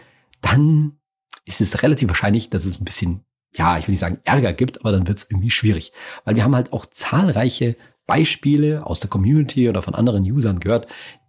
dann 0.42 0.98
ist 1.46 1.62
es 1.62 1.82
relativ 1.82 2.10
wahrscheinlich, 2.10 2.50
dass 2.50 2.66
es 2.66 2.82
ein 2.82 2.86
bisschen 2.86 3.24
ja, 3.58 3.78
ich 3.78 3.88
will 3.88 3.94
nicht 3.94 4.00
sagen 4.00 4.20
Ärger 4.24 4.54
gibt, 4.54 4.82
aber 4.82 4.92
dann 4.92 5.08
wird 5.08 5.18
es 5.18 5.30
irgendwie 5.30 5.52
schwierig. 5.52 5.92
Weil 6.24 6.36
wir 6.36 6.44
haben 6.44 6.56
halt 6.56 6.74
auch 6.74 6.86
zahlreiche 6.86 7.76
Beispiele 8.08 8.86
aus 8.86 9.00
der 9.00 9.10
Community 9.10 9.70
oder 9.70 9.82
von 9.82 9.96
anderen 9.96 10.24
Usern 10.24 10.60
gehört, 10.60 10.88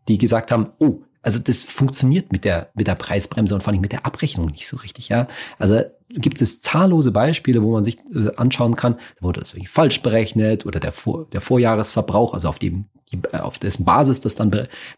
die 0.09 0.19
gesagt 0.19 0.53
haben, 0.53 0.73
oh, 0.79 1.01
also 1.23 1.41
das 1.41 1.65
funktioniert 1.65 2.31
mit 2.31 2.45
der, 2.45 2.71
mit 2.75 2.87
der 2.87 2.95
Preisbremse 2.95 3.55
und 3.55 3.61
vor 3.61 3.73
allem 3.73 3.81
mit 3.81 3.91
der 3.91 4.07
Abrechnung 4.07 4.47
nicht 4.47 4.69
so 4.69 4.77
richtig, 4.77 5.09
ja. 5.09 5.27
Also 5.59 5.81
gibt 6.09 6.41
es 6.41 6.61
zahllose 6.61 7.11
Beispiele, 7.11 7.63
wo 7.63 7.73
man 7.73 7.83
sich 7.83 7.99
äh, 8.15 8.31
anschauen 8.37 8.77
kann, 8.77 8.95
da 9.17 9.23
wurde 9.23 9.41
das 9.41 9.53
irgendwie 9.53 9.67
falsch 9.67 10.03
berechnet 10.03 10.67
oder 10.67 10.79
der, 10.79 10.93
Vor, 10.93 11.27
der 11.31 11.41
Vorjahresverbrauch, 11.41 12.33
also 12.33 12.49
auf 12.49 12.61
dem, 12.61 12.85
äh, 13.33 13.39
auf 13.39 13.59
dessen 13.59 13.85
Basis 13.85 14.21
das 14.21 14.37
dann 14.37 14.51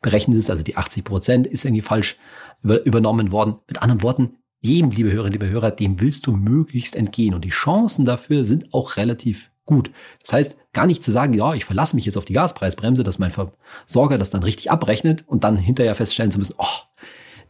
berechnet 0.03 0.37
ist, 0.37 0.51
also 0.51 0.63
die 0.63 0.77
80 0.77 1.05
Prozent 1.05 1.47
ist 1.47 1.65
irgendwie 1.65 1.81
falsch 1.81 2.19
über, 2.63 2.85
übernommen 2.85 3.33
worden. 3.33 3.57
Mit 3.67 3.81
anderen 3.81 4.03
Worten, 4.03 4.37
jedem, 4.61 4.91
liebe 4.91 5.13
Hörerinnen, 5.13 5.41
liebe 5.41 5.49
Hörer, 5.49 5.71
dem 5.71 6.01
willst 6.01 6.27
du 6.27 6.33
möglichst 6.33 6.97
entgehen. 6.97 7.35
Und 7.35 7.45
die 7.45 7.51
Chancen 7.51 8.05
dafür 8.05 8.45
sind 8.45 8.73
auch 8.75 8.97
relativ 8.97 9.51
gut. 9.65 9.91
Das 10.23 10.33
heißt, 10.33 10.57
gar 10.73 10.87
nicht 10.87 11.03
zu 11.03 11.11
sagen, 11.11 11.35
ja, 11.35 11.55
ich 11.55 11.65
verlasse 11.65 11.95
mich 11.95 12.07
jetzt 12.07 12.17
auf 12.17 12.25
die 12.25 12.33
Gaspreisbremse, 12.33 13.05
dass 13.05 13.19
mein 13.19 13.31
Versorger 13.31 14.19
das 14.19 14.31
dann 14.31 14.43
richtig 14.43 14.71
abrechnet 14.71 15.25
und 15.27 15.45
dann 15.45 15.59
hinterher 15.59 15.95
feststellen 15.95 16.31
zu 16.31 16.39
müssen, 16.39 16.55
oh, 16.59 16.67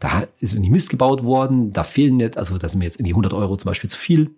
da 0.00 0.26
ist 0.38 0.52
irgendwie 0.52 0.70
Mist 0.70 0.90
gebaut 0.90 1.24
worden, 1.24 1.72
da 1.72 1.84
fehlen 1.84 2.20
jetzt, 2.20 2.38
also 2.38 2.58
da 2.58 2.68
sind 2.68 2.78
mir 2.78 2.84
jetzt 2.84 2.98
irgendwie 2.98 3.12
100 3.12 3.32
Euro 3.32 3.56
zum 3.56 3.68
Beispiel 3.68 3.90
zu 3.90 3.98
viel 3.98 4.36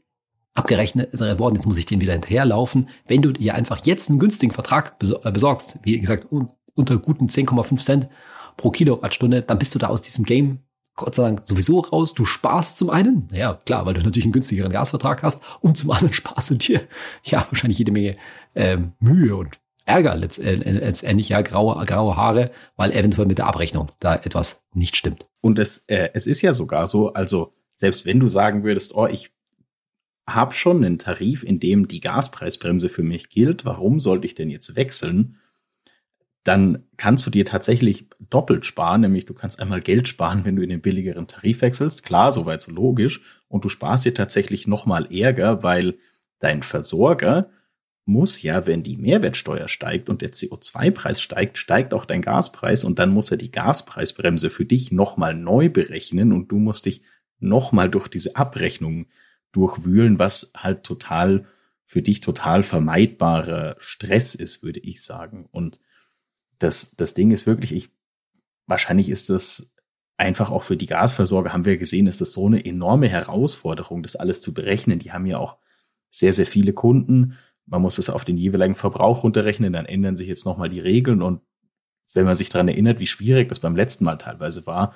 abgerechnet 0.55 1.19
worden, 1.39 1.55
jetzt 1.55 1.67
muss 1.67 1.79
ich 1.79 1.87
den 1.87 2.01
wieder 2.01 2.13
hinterherlaufen. 2.13 2.89
Wenn 3.07 3.23
du 3.23 3.33
dir 3.33 3.55
einfach 3.55 3.85
jetzt 3.85 4.11
einen 4.11 4.19
günstigen 4.19 4.53
Vertrag 4.53 4.97
äh, 5.23 5.31
besorgst, 5.31 5.79
wie 5.83 5.99
gesagt, 5.99 6.27
unter 6.75 6.99
guten 6.99 7.27
10,5 7.27 7.85
Cent 7.85 8.09
pro 8.57 8.71
Kilowattstunde, 8.71 9.43
dann 9.43 9.59
bist 9.59 9.75
du 9.75 9.79
da 9.79 9.89
aus 9.89 10.03
diesem 10.03 10.25
Game 10.25 10.61
Gott 11.01 11.15
sei 11.15 11.23
Dank 11.25 11.43
sowieso 11.45 11.81
raus. 11.81 12.15
Du 12.15 12.25
sparst 12.25 12.79
zum 12.79 12.91
einen, 12.91 13.29
ja 13.33 13.55
klar, 13.65 13.87
weil 13.87 13.95
du 13.95 14.01
natürlich 14.01 14.25
einen 14.25 14.33
günstigeren 14.33 14.71
Gasvertrag 14.71 15.23
hast 15.23 15.43
und 15.61 15.77
zum 15.77 15.91
anderen 15.91 16.13
sparst 16.13 16.51
du 16.51 16.55
dir 16.55 16.83
ja 17.25 17.47
wahrscheinlich 17.51 17.79
jede 17.79 17.93
Menge 17.93 18.17
ähm, 18.55 18.93
Mühe 19.01 19.37
und 19.37 19.59
Ärger 19.87 20.15
letztendlich, 20.15 21.31
ja, 21.31 21.41
graue, 21.41 21.85
graue 21.85 22.17
Haare, 22.17 22.53
weil 22.77 22.93
eventuell 22.93 23.27
mit 23.27 23.39
der 23.39 23.47
Abrechnung 23.47 23.91
da 23.99 24.15
etwas 24.15 24.63
nicht 24.73 24.95
stimmt. 24.95 25.27
Und 25.41 25.59
es, 25.59 25.79
äh, 25.89 26.11
es 26.15 26.27
ist 26.27 26.43
ja 26.43 26.53
sogar 26.53 26.87
so, 26.87 27.13
also 27.13 27.53
selbst 27.77 28.07
wenn 28.07 28.21
du 28.21 28.29
sagen 28.29 28.63
würdest, 28.63 28.95
oh, 28.95 29.07
ich 29.07 29.33
habe 30.29 30.53
schon 30.53 30.85
einen 30.85 30.99
Tarif, 30.99 31.43
in 31.43 31.59
dem 31.59 31.89
die 31.89 32.01
Gaspreisbremse 32.01 32.89
für 32.89 33.03
mich 33.03 33.31
gilt, 33.31 33.65
warum 33.65 33.99
sollte 33.99 34.27
ich 34.27 34.35
denn 34.35 34.51
jetzt 34.51 34.77
wechseln? 34.77 35.40
Dann 36.45 36.85
kannst 36.97 37.27
du 37.27 37.31
dir 37.31 37.45
tatsächlich 37.45 38.07
doppelt 38.31 38.65
sparen, 38.65 39.03
nämlich 39.03 39.27
du 39.27 39.35
kannst 39.35 39.61
einmal 39.61 39.81
Geld 39.81 40.09
sparen, 40.09 40.45
wenn 40.45 40.57
du 40.57 40.63
in 40.63 40.71
den 40.71 40.81
billigeren 40.81 41.27
Tarif 41.27 41.61
wechselst. 41.61 42.03
Klar, 42.03 42.33
soweit 42.33 42.63
so 42.63 42.73
logisch. 42.73 43.21
Und 43.49 43.65
du 43.65 43.69
sparst 43.69 44.07
dir 44.07 44.15
tatsächlich 44.15 44.67
nochmal 44.67 45.13
Ärger, 45.13 45.63
weil 45.63 45.99
dein 46.39 46.63
Versorger 46.63 47.51
muss 48.07 48.43
ja, 48.43 48.67
wenn 48.67 48.83
die 48.83 48.97
Mehrwertsteuer 48.97 49.69
steigt 49.69 50.09
und 50.09 50.23
der 50.23 50.33
CO2-Preis 50.33 51.21
steigt, 51.21 51.59
steigt 51.59 51.93
auch 51.93 52.07
dein 52.07 52.23
Gaspreis 52.23 52.85
und 52.85 52.99
dann 52.99 53.11
muss 53.11 53.31
er 53.31 53.37
die 53.37 53.53
Gaspreisbremse 53.53 54.51
für 54.51 54.65
dich 54.65 54.91
nochmal 54.91 55.35
neu 55.35 55.69
berechnen 55.69 56.33
und 56.33 56.51
du 56.51 56.59
musst 56.59 56.87
dich 56.87 57.03
nochmal 57.39 57.91
durch 57.91 58.09
diese 58.09 58.37
Abrechnung 58.37 59.07
durchwühlen, 59.53 60.19
was 60.19 60.53
halt 60.57 60.85
total 60.85 61.47
für 61.85 62.03
dich 62.03 62.21
total 62.21 62.63
vermeidbarer 62.63 63.77
Stress 63.79 64.35
ist, 64.35 64.63
würde 64.63 64.81
ich 64.81 65.03
sagen. 65.03 65.49
Und 65.51 65.81
das, 66.61 66.93
das 66.93 67.15
Ding 67.15 67.33
ist 67.33 67.47
wirklich, 67.47 67.73
ich, 67.73 67.91
wahrscheinlich 68.67 69.09
ist 69.09 69.31
das 69.31 69.73
einfach 70.17 70.51
auch 70.51 70.63
für 70.63 70.77
die 70.77 70.87
Gasversorger, 70.87 71.53
haben 71.53 71.65
wir 71.65 71.79
gesehen, 71.79 72.07
ist 72.07 72.21
das 72.21 72.33
so 72.33 72.47
eine 72.47 72.65
enorme 72.65 73.09
Herausforderung, 73.09 74.03
das 74.03 74.17
alles 74.17 74.41
zu 74.41 74.55
berechnen. 74.55 74.99
Die 74.99 75.13
haben 75.13 75.27
ja 75.27 75.39
auch 75.39 75.57
sehr, 76.11 76.33
sehr 76.33 76.47
viele 76.47 76.73
Kunden. 76.73 77.37
Man 77.67 77.83
muss 77.83 77.99
es 77.99 78.11
auf 78.11 78.25
den 78.25 78.37
jeweiligen 78.37 78.75
Verbrauch 78.75 79.25
runterrechnen, 79.25 79.73
dann 79.73 79.87
ändern 79.87 80.17
sich 80.17 80.29
jetzt 80.29 80.45
nochmal 80.45 80.69
die 80.69 80.81
Regeln 80.81 81.23
und 81.23 81.41
wenn 82.13 82.25
man 82.25 82.35
sich 82.35 82.49
daran 82.49 82.69
erinnert, 82.69 82.99
wie 82.99 83.07
schwierig 83.07 83.49
das 83.49 83.61
beim 83.61 83.77
letzten 83.77 84.05
Mal 84.05 84.17
teilweise 84.17 84.67
war, 84.67 84.95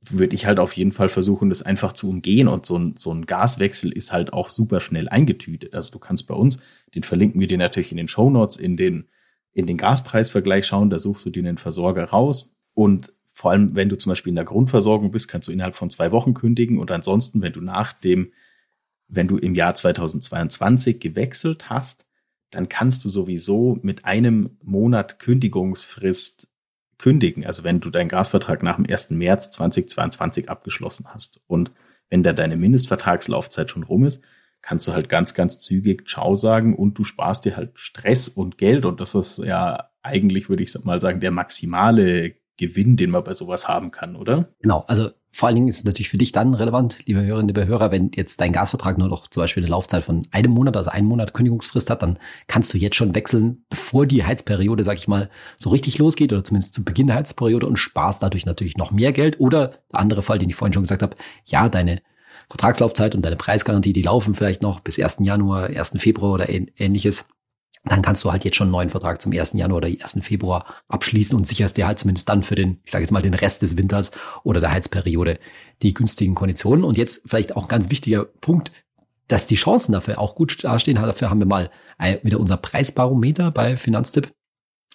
würde 0.00 0.34
ich 0.34 0.46
halt 0.46 0.58
auf 0.58 0.76
jeden 0.76 0.92
Fall 0.92 1.08
versuchen, 1.08 1.48
das 1.48 1.62
einfach 1.62 1.92
zu 1.92 2.08
umgehen. 2.08 2.46
Und 2.46 2.66
so 2.66 2.78
ein, 2.78 2.94
so 2.96 3.12
ein 3.12 3.26
Gaswechsel 3.26 3.90
ist 3.90 4.12
halt 4.12 4.32
auch 4.32 4.48
super 4.48 4.80
schnell 4.80 5.08
eingetütet. 5.08 5.74
Also 5.74 5.90
du 5.90 5.98
kannst 5.98 6.26
bei 6.26 6.34
uns, 6.34 6.60
den 6.94 7.02
verlinken 7.02 7.40
wir 7.40 7.48
dir 7.48 7.58
natürlich 7.58 7.90
in 7.90 7.96
den 7.96 8.08
Show 8.08 8.30
Notes, 8.30 8.56
in 8.56 8.76
den 8.76 9.08
in 9.54 9.66
den 9.66 9.78
Gaspreisvergleich 9.78 10.66
schauen, 10.66 10.90
da 10.90 10.98
suchst 10.98 11.24
du 11.24 11.30
dir 11.30 11.40
einen 11.40 11.58
Versorger 11.58 12.04
raus 12.04 12.54
und 12.74 13.12
vor 13.32 13.50
allem, 13.50 13.74
wenn 13.74 13.88
du 13.88 13.96
zum 13.96 14.10
Beispiel 14.10 14.30
in 14.30 14.36
der 14.36 14.44
Grundversorgung 14.44 15.10
bist, 15.10 15.28
kannst 15.28 15.48
du 15.48 15.52
innerhalb 15.52 15.74
von 15.74 15.90
zwei 15.90 16.12
Wochen 16.12 16.34
kündigen 16.34 16.78
und 16.78 16.90
ansonsten, 16.90 17.42
wenn 17.42 17.52
du 17.52 17.60
nach 17.60 17.92
dem, 17.92 18.32
wenn 19.08 19.26
du 19.26 19.38
im 19.38 19.54
Jahr 19.54 19.74
2022 19.74 21.00
gewechselt 21.00 21.68
hast, 21.68 22.04
dann 22.50 22.68
kannst 22.68 23.04
du 23.04 23.08
sowieso 23.08 23.78
mit 23.82 24.04
einem 24.04 24.56
Monat 24.62 25.18
Kündigungsfrist 25.18 26.46
kündigen. 26.98 27.44
Also 27.44 27.64
wenn 27.64 27.80
du 27.80 27.90
deinen 27.90 28.08
Gasvertrag 28.08 28.62
nach 28.62 28.76
dem 28.76 28.86
1. 28.88 29.10
März 29.10 29.50
2022 29.50 30.48
abgeschlossen 30.48 31.06
hast 31.12 31.40
und 31.48 31.72
wenn 32.08 32.22
da 32.22 32.32
deine 32.32 32.56
Mindestvertragslaufzeit 32.56 33.70
schon 33.70 33.82
rum 33.82 34.04
ist, 34.04 34.22
kannst 34.64 34.88
du 34.88 34.92
halt 34.92 35.08
ganz, 35.08 35.34
ganz 35.34 35.58
zügig 35.58 36.08
Ciao 36.08 36.34
sagen 36.34 36.74
und 36.74 36.98
du 36.98 37.04
sparst 37.04 37.44
dir 37.44 37.56
halt 37.56 37.72
Stress 37.74 38.28
und 38.28 38.56
Geld 38.56 38.84
und 38.86 39.00
das 39.00 39.14
ist 39.14 39.38
ja 39.38 39.90
eigentlich, 40.02 40.48
würde 40.48 40.62
ich 40.62 40.74
mal 40.84 41.00
sagen, 41.00 41.20
der 41.20 41.30
maximale 41.30 42.34
Gewinn, 42.56 42.96
den 42.96 43.10
man 43.10 43.24
bei 43.24 43.34
sowas 43.34 43.68
haben 43.68 43.90
kann, 43.90 44.16
oder? 44.16 44.48
Genau, 44.60 44.84
also 44.86 45.10
vor 45.32 45.48
allen 45.48 45.56
Dingen 45.56 45.68
ist 45.68 45.78
es 45.78 45.84
natürlich 45.84 46.08
für 46.08 46.16
dich 46.18 46.30
dann 46.30 46.54
relevant, 46.54 47.00
liebe 47.06 47.20
Hörerinnen, 47.20 47.48
liebe 47.48 47.66
Hörer, 47.66 47.90
wenn 47.90 48.12
jetzt 48.14 48.40
dein 48.40 48.52
Gasvertrag 48.52 48.96
nur 48.98 49.08
noch 49.08 49.26
zum 49.26 49.42
Beispiel 49.42 49.64
eine 49.64 49.70
Laufzeit 49.70 50.04
von 50.04 50.22
einem 50.30 50.52
Monat, 50.52 50.76
also 50.76 50.90
einen 50.90 51.08
Monat 51.08 51.34
Kündigungsfrist 51.34 51.90
hat, 51.90 52.02
dann 52.02 52.18
kannst 52.46 52.72
du 52.72 52.78
jetzt 52.78 52.94
schon 52.94 53.16
wechseln, 53.16 53.64
bevor 53.68 54.06
die 54.06 54.24
Heizperiode, 54.24 54.84
sag 54.84 54.96
ich 54.96 55.08
mal, 55.08 55.28
so 55.56 55.70
richtig 55.70 55.98
losgeht 55.98 56.32
oder 56.32 56.44
zumindest 56.44 56.74
zu 56.74 56.84
Beginn 56.84 57.08
der 57.08 57.16
Heizperiode 57.16 57.66
und 57.66 57.76
sparst 57.76 58.22
dadurch 58.22 58.46
natürlich 58.46 58.76
noch 58.76 58.92
mehr 58.92 59.12
Geld. 59.12 59.40
Oder 59.40 59.72
der 59.92 60.00
andere 60.00 60.22
Fall, 60.22 60.38
den 60.38 60.48
ich 60.48 60.54
vorhin 60.54 60.72
schon 60.72 60.84
gesagt 60.84 61.02
habe, 61.02 61.16
ja, 61.44 61.68
deine 61.68 62.00
Vertragslaufzeit 62.48 63.14
und 63.14 63.22
deine 63.22 63.36
Preisgarantie, 63.36 63.92
die 63.92 64.02
laufen 64.02 64.34
vielleicht 64.34 64.62
noch 64.62 64.80
bis 64.80 64.98
1. 64.98 65.18
Januar, 65.20 65.64
1. 65.64 65.92
Februar 65.96 66.32
oder 66.32 66.48
ähnliches 66.48 67.26
dann 67.84 68.00
kannst 68.00 68.24
du 68.24 68.32
halt 68.32 68.44
jetzt 68.44 68.56
schon 68.56 68.66
einen 68.66 68.72
neuen 68.72 68.90
Vertrag 68.90 69.20
zum 69.20 69.32
1. 69.32 69.52
Januar 69.54 69.78
oder 69.78 69.88
1. 69.88 70.18
Februar 70.22 70.64
abschließen 70.88 71.36
und 71.36 71.46
sicherst 71.46 71.76
dir 71.76 71.86
halt 71.86 71.98
zumindest 71.98 72.28
dann 72.28 72.42
für 72.42 72.54
den, 72.54 72.80
ich 72.82 72.90
sage 72.90 73.04
jetzt 73.04 73.10
mal, 73.10 73.20
den 73.20 73.34
Rest 73.34 73.60
des 73.60 73.76
Winters 73.76 74.10
oder 74.42 74.60
der 74.60 74.70
Heizperiode 74.70 75.38
die 75.82 75.92
günstigen 75.92 76.34
Konditionen. 76.34 76.84
Und 76.84 76.96
jetzt 76.96 77.28
vielleicht 77.28 77.56
auch 77.56 77.62
ein 77.62 77.68
ganz 77.68 77.90
wichtiger 77.90 78.24
Punkt, 78.24 78.72
dass 79.28 79.44
die 79.46 79.56
Chancen 79.56 79.92
dafür 79.92 80.18
auch 80.18 80.34
gut 80.34 80.64
dastehen. 80.64 80.96
Dafür 80.96 81.28
haben 81.28 81.40
wir 81.40 81.46
mal 81.46 81.70
wieder 82.22 82.40
unser 82.40 82.56
Preisbarometer 82.56 83.50
bei 83.50 83.76
Finanztipp 83.76 84.32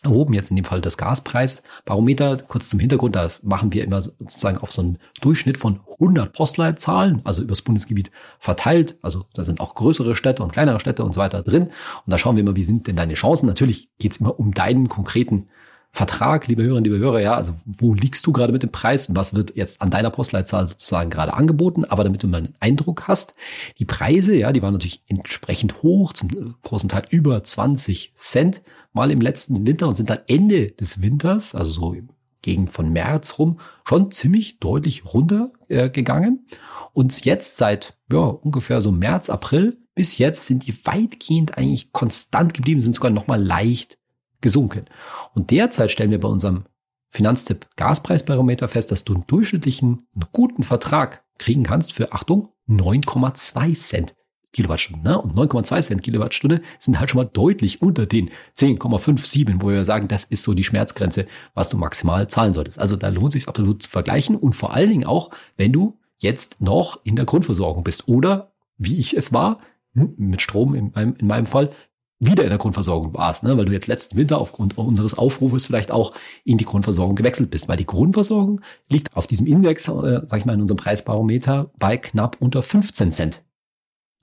erhoben, 0.03 0.34
jetzt 0.34 0.50
in 0.50 0.56
dem 0.56 0.65
Fall 0.65 0.82
das 0.82 0.98
Gaspreisbarometer. 0.98 2.38
Kurz 2.48 2.70
zum 2.70 2.79
Hintergrund, 2.79 3.15
das 3.15 3.44
machen 3.44 3.74
wir 3.74 3.84
immer 3.84 4.01
sozusagen 4.01 4.58
auf 4.58 4.72
so 4.72 4.82
einen 4.82 4.98
Durchschnitt 5.22 5.58
von 5.58 5.82
100 6.00 6.32
Postleitzahlen, 6.32 7.22
also 7.25 7.41
übers 7.41 7.62
Bundesgebiet 7.62 8.12
verteilt. 8.39 8.96
Also 9.01 9.25
da 9.34 9.44
sind 9.44 9.60
auch 9.60 9.75
größere 9.75 10.15
Städte 10.15 10.44
und 10.44 10.53
kleinere 10.53 10.79
Städte 10.79 11.03
und 11.03 11.13
so 11.13 11.20
weiter 11.20 11.41
drin. 11.41 11.63
Und 11.63 11.74
da 12.12 12.18
schauen 12.18 12.36
wir 12.36 12.41
immer, 12.41 12.56
wie 12.56 12.63
sind 12.63 12.88
denn 12.88 12.96
deine 12.96 13.15
Chancen. 13.15 13.48
Natürlich 13.48 13.89
geht's 14.00 14.18
immer 14.18 14.39
um 14.39 14.53
deinen 14.53 14.88
konkreten 14.88 15.50
Vertrag, 15.91 16.48
liebe 16.48 16.63
Hörerinnen, 16.63 16.84
liebe 16.84 17.00
Hörer, 17.00 17.19
ja, 17.19 17.34
also 17.34 17.53
wo 17.65 17.93
liegst 17.93 18.25
du 18.25 18.31
gerade 18.31 18.53
mit 18.53 18.63
dem 18.63 18.72
Preis 18.72 19.10
und 19.10 19.15
was 19.15 19.34
wird 19.34 19.55
jetzt 19.55 19.81
an 19.81 19.89
deiner 19.89 20.12
Postleitzahl 20.12 20.67
sozusagen 20.67 21.10
gerade 21.10 21.34
angeboten, 21.34 21.84
aber 21.84 22.03
damit 22.03 22.24
du 22.24 22.27
mal 22.27 22.38
einen 22.38 22.53
Eindruck 22.60 23.08
hast. 23.08 23.34
Die 23.79 23.86
Preise, 23.86 24.36
ja, 24.36 24.51
die 24.51 24.62
waren 24.62 24.74
natürlich 24.74 25.03
entsprechend 25.08 25.81
hoch, 25.81 26.13
zum 26.13 26.55
großen 26.62 26.89
Teil 26.89 27.03
über 27.10 27.43
20 27.43 28.13
Cent 28.15 28.62
mal 28.93 29.12
im 29.12 29.19
letzten 29.19 29.65
Winter 29.65 29.88
und 29.88 29.96
sind 29.96 30.10
dann 30.10 30.19
Ende 30.27 30.72
des 30.72 31.01
Winters, 31.01 31.55
also 31.55 31.72
so 31.72 31.96
gegen 32.41 32.67
von 32.67 32.91
März 32.91 33.38
rum, 33.38 33.60
schon 33.88 34.12
ziemlich 34.12 34.60
deutlich 34.60 35.05
runtergegangen. 35.05 36.46
Äh, 36.50 36.55
und 36.93 37.25
jetzt 37.25 37.58
seit 37.58 37.98
ja, 38.12 38.19
ungefähr 38.19 38.81
so 38.81 38.91
März, 38.91 39.29
April 39.29 39.77
bis 40.00 40.17
jetzt 40.17 40.46
sind 40.46 40.65
die 40.65 40.86
weitgehend 40.86 41.58
eigentlich 41.58 41.91
konstant 41.91 42.53
geblieben, 42.53 42.79
sind 42.79 42.96
sogar 42.96 43.12
nochmal 43.12 43.43
leicht 43.43 43.99
gesunken. 44.41 44.86
Und 45.34 45.51
derzeit 45.51 45.91
stellen 45.91 46.12
wir 46.12 46.19
bei 46.19 46.27
unserem 46.27 46.65
Finanztipp 47.10 47.67
Gaspreisbarometer 47.75 48.67
fest, 48.67 48.91
dass 48.91 49.03
du 49.03 49.13
einen 49.15 49.27
durchschnittlichen, 49.27 50.08
einen 50.13 50.29
guten 50.31 50.63
Vertrag 50.63 51.24
kriegen 51.38 51.63
kannst 51.63 51.93
für, 51.93 52.13
Achtung, 52.13 52.50
9,2 52.67 53.75
Cent 53.75 54.15
Kilowattstunde. 54.53 55.08
Ne? 55.08 55.22
Und 55.22 55.36
9,2 55.36 55.81
Cent 55.81 56.03
Kilowattstunde 56.03 56.62
sind 56.79 57.00
halt 57.00 57.10
schon 57.10 57.22
mal 57.22 57.29
deutlich 57.31 57.81
unter 57.81 58.05
den 58.05 58.29
10,57, 58.58 59.62
wo 59.62 59.69
wir 59.69 59.86
sagen, 59.86 60.08
das 60.08 60.24
ist 60.24 60.43
so 60.43 60.53
die 60.53 60.63
Schmerzgrenze, 60.63 61.27
was 61.53 61.69
du 61.69 61.77
maximal 61.77 62.27
zahlen 62.27 62.53
solltest. 62.53 62.79
Also 62.79 62.96
da 62.96 63.10
lohnt 63.10 63.31
sich 63.31 63.48
absolut 63.48 63.84
zu 63.84 63.89
vergleichen 63.89 64.36
und 64.36 64.53
vor 64.53 64.74
allen 64.74 64.89
Dingen 64.89 65.05
auch, 65.05 65.31
wenn 65.58 65.72
du 65.72 66.00
jetzt 66.17 66.62
noch 66.62 67.00
in 67.03 67.15
der 67.15 67.25
Grundversorgung 67.25 67.84
bist 67.84 68.08
oder, 68.08 68.51
wie 68.77 68.98
ich 68.98 69.15
es 69.15 69.31
war, 69.31 69.60
hm, 69.93 70.15
mit 70.17 70.41
Strom 70.41 70.75
in 70.75 70.91
meinem, 70.93 71.15
in 71.17 71.27
meinem 71.27 71.46
Fall, 71.46 71.72
wieder 72.19 72.43
in 72.43 72.49
der 72.49 72.57
Grundversorgung 72.57 73.13
warst, 73.13 73.43
ne? 73.43 73.57
weil 73.57 73.65
du 73.65 73.71
jetzt 73.71 73.88
letzten 73.88 74.17
Winter 74.17 74.39
aufgrund 74.39 74.77
unseres 74.77 75.17
Aufrufes 75.17 75.65
vielleicht 75.65 75.91
auch 75.91 76.13
in 76.43 76.57
die 76.57 76.65
Grundversorgung 76.65 77.15
gewechselt 77.15 77.49
bist, 77.49 77.67
weil 77.67 77.77
die 77.77 77.85
Grundversorgung 77.85 78.61
liegt 78.89 79.15
auf 79.15 79.25
diesem 79.25 79.47
Index, 79.47 79.88
äh, 79.88 80.21
sag 80.25 80.39
ich 80.39 80.45
mal, 80.45 80.53
in 80.53 80.61
unserem 80.61 80.77
Preisbarometer 80.77 81.71
bei 81.79 81.97
knapp 81.97 82.38
unter 82.39 82.61
15 82.61 83.11
Cent 83.11 83.43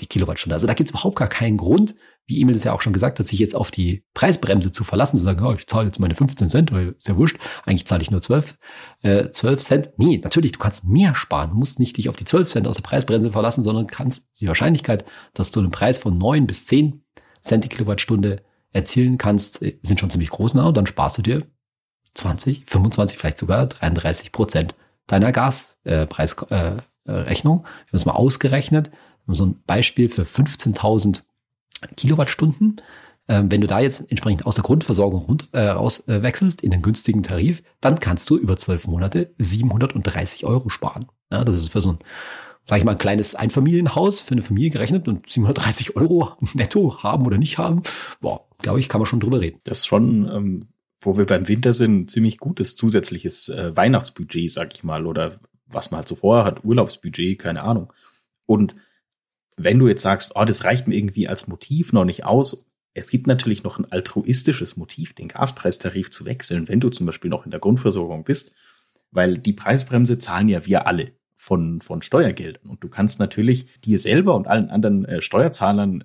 die 0.03 0.07
Kilowattstunde. 0.07 0.55
Also 0.55 0.67
da 0.67 0.75
gibt 0.75 0.91
es 0.91 0.95
überhaupt 0.95 1.17
gar 1.17 1.29
keinen 1.29 1.57
Grund, 1.57 1.95
wie 2.27 2.41
Emil 2.41 2.55
das 2.55 2.65
ja 2.65 2.73
auch 2.73 2.83
schon 2.83 2.93
gesagt 2.93 3.19
hat, 3.19 3.27
sich 3.27 3.39
jetzt 3.39 3.55
auf 3.55 3.71
die 3.71 4.05
Preisbremse 4.13 4.73
zu 4.73 4.85
verlassen, 4.85 5.17
zu 5.17 5.23
sagen, 5.23 5.45
oh, 5.45 5.55
ich 5.55 5.67
zahle 5.67 5.87
jetzt 5.87 6.01
meine 6.01 6.15
15 6.15 6.49
Cent, 6.49 6.73
weil 6.73 6.95
ist 6.99 7.09
ja 7.09 7.17
wurscht, 7.17 7.39
eigentlich 7.65 7.87
zahle 7.87 8.03
ich 8.03 8.11
nur 8.11 8.21
12, 8.21 8.59
äh, 9.03 9.31
12 9.31 9.63
Cent. 9.63 9.91
Nee, 9.97 10.21
natürlich, 10.23 10.53
du 10.53 10.59
kannst 10.59 10.85
mehr 10.85 11.15
sparen. 11.15 11.51
Du 11.51 11.57
musst 11.57 11.79
nicht 11.79 11.97
dich 11.97 12.09
auf 12.09 12.17
die 12.17 12.25
12 12.25 12.51
Cent 12.51 12.67
aus 12.67 12.77
der 12.77 12.83
Preisbremse 12.83 13.31
verlassen, 13.31 13.63
sondern 13.63 13.87
kannst 13.87 14.25
die 14.41 14.49
Wahrscheinlichkeit, 14.49 15.05
dass 15.35 15.51
du 15.53 15.61
einen 15.61 15.71
Preis 15.71 15.99
von 15.99 16.19
9 16.19 16.47
bis 16.47 16.67
10 16.67 17.06
Cent 17.47 17.65
die 17.65 17.69
Kilowattstunde 17.69 18.43
erzielen 18.73 19.19
kannst, 19.19 19.63
äh, 19.63 19.79
sind 19.83 20.01
schon 20.01 20.11
ziemlich 20.11 20.31
groß 20.31 20.55
nah 20.55 20.67
und 20.67 20.77
dann 20.77 20.87
sparst 20.87 21.19
du 21.19 21.23
dir 21.23 21.47
20, 22.15 22.65
25, 22.67 23.19
vielleicht 23.19 23.39
sogar 23.39 23.67
33 23.67 24.33
Prozent 24.33 24.75
deiner 25.07 25.33
Gaspreisrechnung. 25.33 26.79
Äh, 27.07 27.21
äh, 27.21 27.35
wir 27.37 27.65
haben 27.65 27.65
es 27.93 28.05
mal 28.05 28.13
ausgerechnet 28.13 28.91
so 29.29 29.45
ein 29.45 29.63
Beispiel 29.67 30.09
für 30.09 30.23
15.000 30.23 31.23
Kilowattstunden. 31.97 32.81
Ähm, 33.29 33.51
wenn 33.51 33.61
du 33.61 33.67
da 33.67 33.81
jetzt 33.81 34.09
entsprechend 34.09 34.47
aus 34.47 34.55
der 34.55 34.63
Grundversorgung 34.63 35.23
rund, 35.23 35.49
äh, 35.53 35.69
rauswechselst 35.69 36.63
äh, 36.63 36.67
in 36.67 36.71
den 36.71 36.83
günstigen 36.83 37.25
Tarif, 37.25 37.63
dann 37.81 37.99
kannst 37.99 38.31
du 38.31 38.37
über 38.37 38.57
zwölf 38.57 38.87
Monate 38.87 39.35
730 39.39 40.47
Euro 40.47 40.69
sparen. 40.69 41.07
Ja, 41.33 41.45
das 41.45 41.57
ist 41.57 41.71
für 41.71 41.81
so 41.81 41.91
ein, 41.91 41.99
sag 42.67 42.79
ich 42.79 42.85
mal, 42.85 42.93
ein 42.93 42.99
kleines 42.99 43.35
Einfamilienhaus 43.35 44.21
für 44.21 44.33
eine 44.33 44.43
Familie 44.43 44.71
gerechnet 44.71 45.07
und 45.09 45.29
730 45.29 45.97
Euro 45.97 46.33
netto 46.55 47.03
haben 47.03 47.25
oder 47.27 47.39
nicht 47.39 47.59
haben. 47.59 47.83
Boah, 48.21 48.47
glaube 48.59 48.81
ich, 48.81 48.89
kann 48.89 49.01
man 49.01 49.07
schon 49.07 49.21
drüber 49.21 49.41
reden. 49.41 49.61
Das 49.65 49.79
ist 49.79 49.87
schon, 49.87 50.29
ähm, 50.29 50.69
wo 51.01 51.17
wir 51.17 51.27
beim 51.27 51.49
Winter 51.49 51.73
sind, 51.73 52.11
ziemlich 52.11 52.39
gutes 52.39 52.75
zusätzliches 52.75 53.49
äh, 53.49 53.77
Weihnachtsbudget, 53.77 54.51
sag 54.51 54.75
ich 54.75 54.83
mal, 54.83 55.07
oder 55.07 55.39
was 55.67 55.91
man 55.91 55.99
halt 55.99 56.09
so 56.09 56.17
vorher 56.17 56.45
hat, 56.45 56.65
Urlaubsbudget, 56.65 57.39
keine 57.39 57.63
Ahnung. 57.63 57.93
Und 58.47 58.77
wenn 59.57 59.79
du 59.79 59.89
jetzt 59.89 60.03
sagst, 60.03 60.33
oh, 60.35 60.45
das 60.45 60.65
reicht 60.65 60.87
mir 60.87 60.97
irgendwie 60.97 61.29
als 61.29 61.47
Motiv 61.47 61.93
noch 61.93 62.05
nicht 62.05 62.25
aus, 62.25 62.67
es 62.95 63.11
gibt 63.11 63.27
natürlich 63.27 63.63
noch 63.63 63.79
ein 63.79 63.91
altruistisches 63.91 64.77
Motiv, 64.77 65.15
den 65.15 65.29
Gaspreistarif 65.29 66.11
zu 66.11 66.25
wechseln, 66.25 66.69
wenn 66.69 66.81
du 66.81 66.89
zum 66.89 67.07
Beispiel 67.07 67.31
noch 67.31 67.45
in 67.45 67.51
der 67.51 67.61
Grundversorgung 67.61 68.25
bist, 68.25 68.55
weil 69.11 69.39
die 69.39 69.53
Preisbremse 69.53 70.19
zahlen 70.19 70.49
ja 70.49 70.67
wir 70.67 70.87
alle 70.87 71.13
von, 71.47 71.81
von 71.81 72.03
Steuergeldern. 72.03 72.69
Und 72.69 72.83
du 72.83 72.89
kannst 72.89 73.21
natürlich 73.21 73.81
dir 73.81 73.99
selber 73.99 74.35
und 74.35 74.49
allen 74.49 74.69
anderen 74.69 75.05
äh, 75.05 75.23
Steuerzahlern 75.23 76.03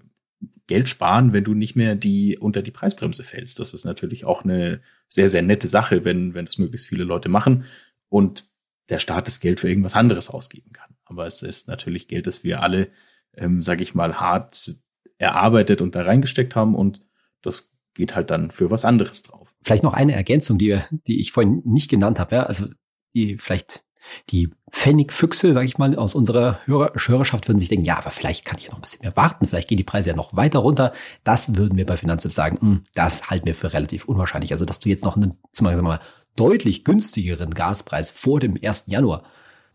Geld 0.67 0.89
sparen, 0.89 1.33
wenn 1.33 1.43
du 1.43 1.53
nicht 1.53 1.75
mehr 1.75 1.95
die 1.95 2.37
unter 2.37 2.61
die 2.61 2.71
Preisbremse 2.71 3.23
fällst. 3.23 3.59
Das 3.59 3.73
ist 3.73 3.85
natürlich 3.85 4.25
auch 4.25 4.43
eine 4.43 4.81
sehr, 5.07 5.29
sehr 5.29 5.41
nette 5.41 5.67
Sache, 5.67 6.05
wenn, 6.05 6.33
wenn 6.33 6.45
das 6.45 6.57
möglichst 6.57 6.87
viele 6.87 7.03
Leute 7.03 7.29
machen 7.29 7.65
und 8.09 8.49
der 8.89 8.99
Staat 8.99 9.27
das 9.27 9.39
Geld 9.39 9.59
für 9.59 9.69
irgendwas 9.69 9.95
anderes 9.95 10.29
ausgeben 10.29 10.73
kann. 10.73 10.95
Aber 11.05 11.25
es 11.25 11.41
ist 11.41 11.67
natürlich 11.67 12.07
Geld, 12.07 12.27
das 12.27 12.43
wir 12.43 12.61
alle 12.61 12.89
ähm, 13.35 13.61
sage 13.61 13.83
ich 13.83 13.95
mal, 13.95 14.19
hart 14.19 14.75
erarbeitet 15.17 15.81
und 15.81 15.95
da 15.95 16.03
reingesteckt 16.03 16.55
haben 16.55 16.75
und 16.75 17.03
das 17.41 17.73
geht 17.93 18.15
halt 18.15 18.29
dann 18.29 18.51
für 18.51 18.71
was 18.71 18.85
anderes 18.85 19.23
drauf. 19.23 19.53
Vielleicht 19.63 19.83
noch 19.83 19.93
eine 19.93 20.13
Ergänzung, 20.13 20.57
die, 20.57 20.79
die 21.07 21.19
ich 21.19 21.31
vorhin 21.31 21.61
nicht 21.65 21.89
genannt 21.89 22.19
habe. 22.19 22.35
Ja? 22.35 22.43
Also 22.43 22.67
die 23.13 23.37
vielleicht 23.37 23.83
die 24.29 24.49
Pfennigfüchse, 24.69 25.53
sage 25.53 25.65
ich 25.65 25.77
mal, 25.77 25.95
aus 25.95 26.15
unserer 26.15 26.59
Hörer 26.65 26.93
Hörerschaft 26.95 27.47
würden 27.47 27.59
sich 27.59 27.69
denken, 27.69 27.85
ja, 27.85 27.97
aber 27.97 28.11
vielleicht 28.11 28.45
kann 28.45 28.57
ich 28.57 28.65
ja 28.65 28.71
noch 28.71 28.77
ein 28.77 28.81
bisschen 28.81 29.01
mehr 29.01 29.15
warten, 29.15 29.47
vielleicht 29.47 29.67
gehen 29.67 29.77
die 29.77 29.83
Preise 29.83 30.09
ja 30.09 30.15
noch 30.15 30.35
weiter 30.35 30.59
runter. 30.59 30.93
Das 31.23 31.55
würden 31.55 31.77
wir 31.77 31.85
bei 31.85 31.97
Finanztipp 31.97 32.33
sagen, 32.33 32.57
mh, 32.61 32.67
hm, 32.69 32.83
das 32.93 33.29
halten 33.29 33.45
wir 33.45 33.55
für 33.55 33.73
relativ 33.73 34.05
unwahrscheinlich. 34.05 34.51
Also, 34.51 34.65
dass 34.65 34.79
du 34.79 34.89
jetzt 34.89 35.05
noch 35.05 35.17
einen, 35.17 35.37
zum 35.51 35.65
Beispiel 35.65 35.81
mal, 35.81 35.99
deutlich 36.35 36.85
günstigeren 36.85 37.53
Gaspreis 37.53 38.09
vor 38.09 38.39
dem 38.39 38.57
1. 38.61 38.85
Januar 38.87 39.23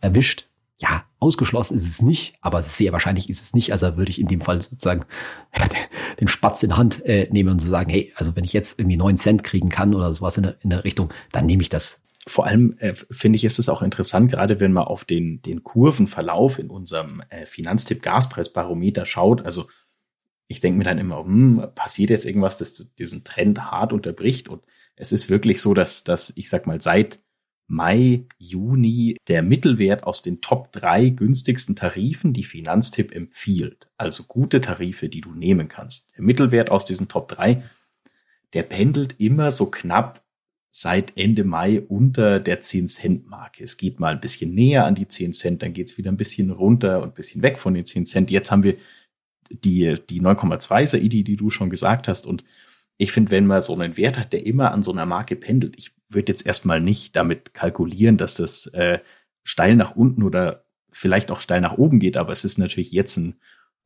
erwischt, 0.01 0.47
ja, 0.79 1.05
ausgeschlossen 1.21 1.75
ist 1.75 1.87
es 1.87 2.03
nicht, 2.03 2.37
aber 2.43 2.63
sehr 2.63 2.93
wahrscheinlich 2.93 3.31
ist 3.31 3.41
es 3.41 3.55
nicht. 3.55 3.73
Also 3.73 3.97
würde 3.97 4.11
ich 4.11 4.21
in 4.21 4.29
dem 4.29 4.43
Fall 4.43 4.61
sozusagen 4.61 5.07
den 6.21 6.29
Spatz 6.29 6.63
in 6.63 6.77
Hand 6.77 7.05
äh, 7.07 7.29
nehmen 7.31 7.51
und 7.51 7.61
so 7.61 7.71
sagen, 7.71 7.91
hey, 7.91 8.13
also 8.17 8.37
wenn 8.37 8.45
ich 8.45 8.53
jetzt 8.53 8.79
irgendwie 8.79 8.99
neun 8.99 9.17
Cent 9.17 9.43
kriegen 9.43 9.71
kann 9.71 9.95
oder 9.95 10.13
sowas 10.13 10.37
in 10.37 10.43
der, 10.43 10.57
in 10.61 10.71
der 10.71 10.85
Richtung, 10.85 11.13
dann 11.33 11.47
nehme 11.47 11.63
ich 11.63 11.71
das. 11.71 12.03
Vor 12.29 12.47
allem 12.47 12.77
äh, 12.79 12.95
finde 13.11 13.37
ich, 13.37 13.45
ist 13.45 13.59
es 13.59 13.69
auch 13.69 13.83
interessant, 13.83 14.31
gerade 14.31 14.59
wenn 14.59 14.73
man 14.73 14.85
auf 14.85 15.05
den, 15.05 15.43
den 15.43 15.63
Kurvenverlauf 15.63 16.59
in 16.59 16.71
unserem 16.71 17.23
äh, 17.29 17.47
Finanztipp 17.47 18.03
Gaspreisbarometer 18.03 19.07
schaut. 19.07 19.45
Also 19.45 19.69
ich 20.49 20.61
denke 20.61 20.79
mir 20.79 20.85
dann 20.85 20.99
immer, 20.99 21.25
hm, 21.25 21.69
passiert 21.75 22.11
jetzt 22.11 22.27
irgendwas, 22.27 22.59
das 22.59 22.95
diesen 22.97 23.25
Trend 23.25 23.71
hart 23.71 23.93
unterbricht? 23.93 24.49
Und 24.49 24.63
es 24.97 25.13
ist 25.13 25.31
wirklich 25.31 25.61
so, 25.61 25.73
dass, 25.73 26.03
dass 26.05 26.33
ich 26.37 26.49
sag 26.49 26.67
mal, 26.67 26.81
seit 26.81 27.21
Mai, 27.69 28.27
Juni 28.39 29.17
der 29.27 29.43
Mittelwert 29.43 30.05
aus 30.05 30.23
den 30.23 30.41
Top 30.41 30.71
drei 30.71 31.09
günstigsten 31.09 31.75
Tarifen, 31.75 32.33
die 32.33 32.45
Finanztipp 32.45 33.13
empfiehlt. 33.13 33.89
Also 33.97 34.23
gute 34.25 34.61
Tarife, 34.61 35.09
die 35.09 35.21
du 35.21 35.33
nehmen 35.33 35.69
kannst. 35.69 36.17
Der 36.17 36.23
Mittelwert 36.23 36.71
aus 36.71 36.85
diesen 36.85 37.09
Top 37.09 37.29
drei, 37.29 37.65
der 38.53 38.63
pendelt 38.63 39.21
immer 39.21 39.51
so 39.51 39.71
knapp 39.71 40.25
seit 40.79 41.17
Ende 41.17 41.43
Mai 41.43 41.81
unter 41.81 42.39
der 42.39 42.61
10-Cent-Marke. 42.61 43.65
Es 43.65 43.79
geht 43.79 43.99
mal 43.99 44.13
ein 44.13 44.21
bisschen 44.21 44.55
näher 44.55 44.85
an 44.85 44.95
die 44.95 45.09
10 45.09 45.33
Cent, 45.33 45.63
dann 45.63 45.73
geht 45.73 45.87
es 45.87 45.97
wieder 45.97 46.13
ein 46.13 46.19
bisschen 46.19 46.51
runter 46.51 47.01
und 47.03 47.09
ein 47.09 47.15
bisschen 47.15 47.43
weg 47.43 47.59
von 47.59 47.73
den 47.73 47.87
10 47.87 48.05
Cent. 48.05 48.31
Jetzt 48.31 48.51
haben 48.51 48.63
wir 48.63 48.77
die, 49.49 49.95
die 50.11 50.21
9,2 50.21 50.87
Saidi, 50.87 51.25
die 51.25 51.37
du 51.37 51.49
schon 51.49 51.71
gesagt 51.71 52.09
hast. 52.09 52.27
Und 52.27 52.45
ich 52.99 53.11
finde, 53.11 53.31
wenn 53.31 53.47
man 53.47 53.63
so 53.63 53.73
einen 53.73 53.97
Wert 53.97 54.19
hat, 54.19 54.35
der 54.35 54.45
immer 54.45 54.71
an 54.73 54.83
so 54.83 54.93
einer 54.93 55.07
Marke 55.07 55.35
pendelt, 55.35 55.79
ich 55.79 55.93
würde 56.11 56.31
jetzt 56.31 56.45
erstmal 56.45 56.83
nicht 56.83 57.17
damit 57.17 57.55
kalkulieren, 57.55 58.19
dass 58.19 58.35
das 58.35 58.67
äh, 58.67 58.99
steil 59.45 59.77
nach 59.77 59.97
unten 59.97 60.23
oder 60.23 60.67
vielleicht 60.91 61.31
auch 61.31 61.41
steil 61.41 61.63
nach 61.63 61.79
oben 61.79 62.01
geht, 62.01 62.19
aber 62.19 62.33
es 62.33 62.45
ist 62.45 62.59
natürlich 62.59 62.93
jetzt 62.93 63.17
ein 63.17 63.37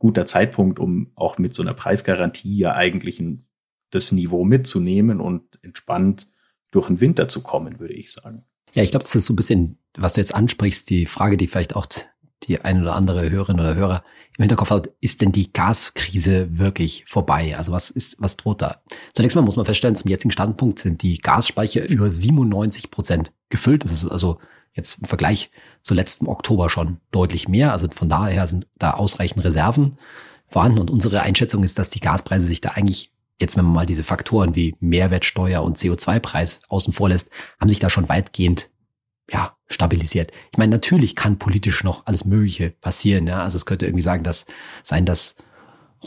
guter 0.00 0.26
Zeitpunkt, 0.26 0.80
um 0.80 1.12
auch 1.14 1.38
mit 1.38 1.54
so 1.54 1.62
einer 1.62 1.74
Preisgarantie 1.74 2.56
ja 2.56 2.74
eigentlich 2.74 3.20
ein, 3.20 3.46
das 3.90 4.10
Niveau 4.10 4.44
mitzunehmen 4.44 5.20
und 5.20 5.60
entspannt 5.62 6.26
durch 6.70 6.86
den 6.86 7.00
Winter 7.00 7.28
zu 7.28 7.42
kommen, 7.42 7.80
würde 7.80 7.94
ich 7.94 8.12
sagen. 8.12 8.44
Ja, 8.72 8.82
ich 8.82 8.90
glaube, 8.90 9.04
das 9.04 9.14
ist 9.14 9.26
so 9.26 9.32
ein 9.32 9.36
bisschen, 9.36 9.78
was 9.96 10.12
du 10.12 10.20
jetzt 10.20 10.34
ansprichst, 10.34 10.88
die 10.90 11.06
Frage, 11.06 11.36
die 11.36 11.48
vielleicht 11.48 11.74
auch 11.74 11.86
die 12.44 12.60
ein 12.60 12.80
oder 12.80 12.94
andere 12.94 13.30
Hörerin 13.30 13.60
oder 13.60 13.74
Hörer 13.74 14.04
im 14.38 14.42
Hinterkopf 14.44 14.70
hat, 14.70 14.90
ist 15.00 15.20
denn 15.20 15.32
die 15.32 15.52
Gaskrise 15.52 16.58
wirklich 16.58 17.04
vorbei? 17.06 17.56
Also 17.56 17.72
was 17.72 17.90
ist, 17.90 18.16
was 18.18 18.36
droht 18.36 18.62
da? 18.62 18.80
Zunächst 19.12 19.36
mal 19.36 19.42
muss 19.42 19.56
man 19.56 19.66
feststellen, 19.66 19.96
zum 19.96 20.10
jetzigen 20.10 20.30
Standpunkt 20.30 20.78
sind 20.78 21.02
die 21.02 21.18
Gasspeicher 21.18 21.86
über 21.88 22.08
97 22.08 22.90
Prozent 22.90 23.32
gefüllt. 23.50 23.84
Das 23.84 23.92
ist 23.92 24.08
also 24.08 24.38
jetzt 24.72 25.00
im 25.00 25.04
Vergleich 25.04 25.50
zu 25.82 25.94
letztem 25.94 26.28
Oktober 26.28 26.70
schon 26.70 27.00
deutlich 27.10 27.48
mehr. 27.48 27.72
Also 27.72 27.88
von 27.90 28.08
daher 28.08 28.46
sind 28.46 28.66
da 28.78 28.92
ausreichend 28.92 29.44
Reserven 29.44 29.98
vorhanden. 30.46 30.78
Und 30.78 30.90
unsere 30.90 31.22
Einschätzung 31.22 31.62
ist, 31.62 31.78
dass 31.78 31.90
die 31.90 32.00
Gaspreise 32.00 32.46
sich 32.46 32.60
da 32.60 32.70
eigentlich 32.70 33.12
jetzt, 33.40 33.56
wenn 33.56 33.64
man 33.64 33.74
mal 33.74 33.86
diese 33.86 34.04
Faktoren 34.04 34.54
wie 34.54 34.76
Mehrwertsteuer 34.80 35.62
und 35.62 35.78
CO2-Preis 35.78 36.60
außen 36.68 36.92
vor 36.92 37.08
lässt, 37.08 37.30
haben 37.58 37.68
sich 37.68 37.78
da 37.78 37.90
schon 37.90 38.08
weitgehend 38.08 38.70
ja, 39.32 39.56
stabilisiert. 39.68 40.32
Ich 40.52 40.58
meine, 40.58 40.72
natürlich 40.72 41.16
kann 41.16 41.38
politisch 41.38 41.84
noch 41.84 42.06
alles 42.06 42.24
Mögliche 42.24 42.70
passieren. 42.70 43.26
Ja? 43.26 43.42
Also 43.42 43.56
es 43.56 43.66
könnte 43.66 43.86
irgendwie 43.86 44.02
sagen, 44.02 44.24
dass 44.24 44.46
sein, 44.82 45.06
dass 45.06 45.36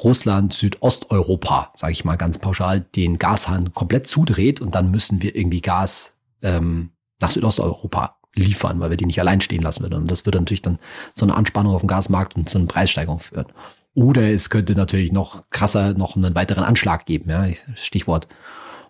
Russland, 0.04 0.54
Südosteuropa, 0.54 1.72
sage 1.75 1.94
ich 1.94 2.06
mal 2.06 2.16
ganz 2.16 2.38
pauschal, 2.38 2.82
den 2.82 3.18
Gashahn 3.20 3.74
komplett 3.74 4.08
zudreht 4.08 4.60
und 4.60 4.75
dann 4.75 4.92
müssen 4.92 5.22
wir 5.22 5.36
irgendwie 5.36 5.62
Gas 5.62 6.16
ähm, 6.42 6.92
nach 7.22 7.32
Südosteuropa 7.32 8.18
liefern, 8.36 8.80
weil 8.80 8.90
wir 8.90 8.98
die 8.98 9.06
nicht 9.06 9.20
allein 9.20 9.42
stehen 9.42 9.62
lassen 9.62 9.84
würden. 9.84 10.02
Und 10.02 10.12
das 10.12 10.25
würde 10.25 10.40
natürlich 10.40 10.63
dann 10.63 10.80
so 11.13 11.25
eine 11.25 11.36
Anspannung 11.36 11.74
auf 11.74 11.82
dem 11.82 11.88
Gasmarkt 11.88 12.36
und 12.36 12.50
zu 12.50 12.58
einer 12.58 12.68
Preissteigerung 12.68 13.20
führen. 13.20 13.46
Oder 13.94 14.32
es 14.32 14.50
könnte 14.50 14.74
natürlich 14.76 15.12
noch 15.12 15.50
krasser 15.50 15.94
noch 15.94 16.16
einen 16.16 16.36
weiteren 16.36 16.64
Anschlag 16.64 17.06
geben. 17.06 17.30
Ja? 17.30 17.48
Stichwort 17.76 18.28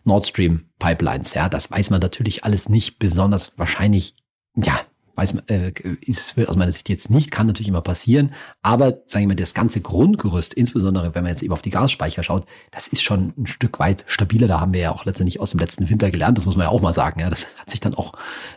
Nord 0.05 0.27
Stream 0.27 0.65
Pipelines. 0.79 1.33
Ja, 1.33 1.49
das 1.49 1.71
weiß 1.71 1.89
man 1.89 1.99
natürlich 1.99 2.43
alles 2.43 2.69
nicht 2.69 2.99
besonders 2.99 3.57
wahrscheinlich. 3.57 4.15
Ja, 4.55 4.79
weiß 5.15 5.35
man, 5.35 5.47
äh, 5.47 5.73
ist 6.01 6.37
es 6.37 6.47
aus 6.47 6.55
meiner 6.55 6.71
Sicht 6.71 6.89
jetzt 6.89 7.09
nicht, 7.09 7.31
kann 7.31 7.47
natürlich 7.47 7.67
immer 7.67 7.81
passieren. 7.81 8.33
Aber 8.61 8.99
sagen 9.05 9.23
wir 9.23 9.27
mal, 9.29 9.35
das 9.35 9.53
ganze 9.53 9.81
Grundgerüst, 9.81 10.53
insbesondere 10.53 11.15
wenn 11.15 11.23
man 11.23 11.31
jetzt 11.31 11.43
eben 11.43 11.53
auf 11.53 11.61
die 11.61 11.69
Gasspeicher 11.69 12.23
schaut, 12.23 12.45
das 12.71 12.87
ist 12.87 13.03
schon 13.03 13.33
ein 13.37 13.47
Stück 13.47 13.79
weit 13.79 14.05
stabiler. 14.07 14.47
Da 14.47 14.59
haben 14.59 14.73
wir 14.73 14.81
ja 14.81 14.91
auch 14.91 15.05
letztendlich 15.05 15.39
aus 15.39 15.51
dem 15.51 15.59
letzten 15.59 15.89
Winter 15.89 16.11
gelernt. 16.11 16.37
Das 16.37 16.45
muss 16.45 16.55
man 16.55 16.65
ja 16.65 16.69
auch 16.69 16.81
mal 16.81 16.93
sagen. 16.93 17.19
Ja, 17.19 17.29
das 17.29 17.55
hat 17.57 17.69
sich 17.69 17.79
dann 17.79 17.93
auch 17.93 18.13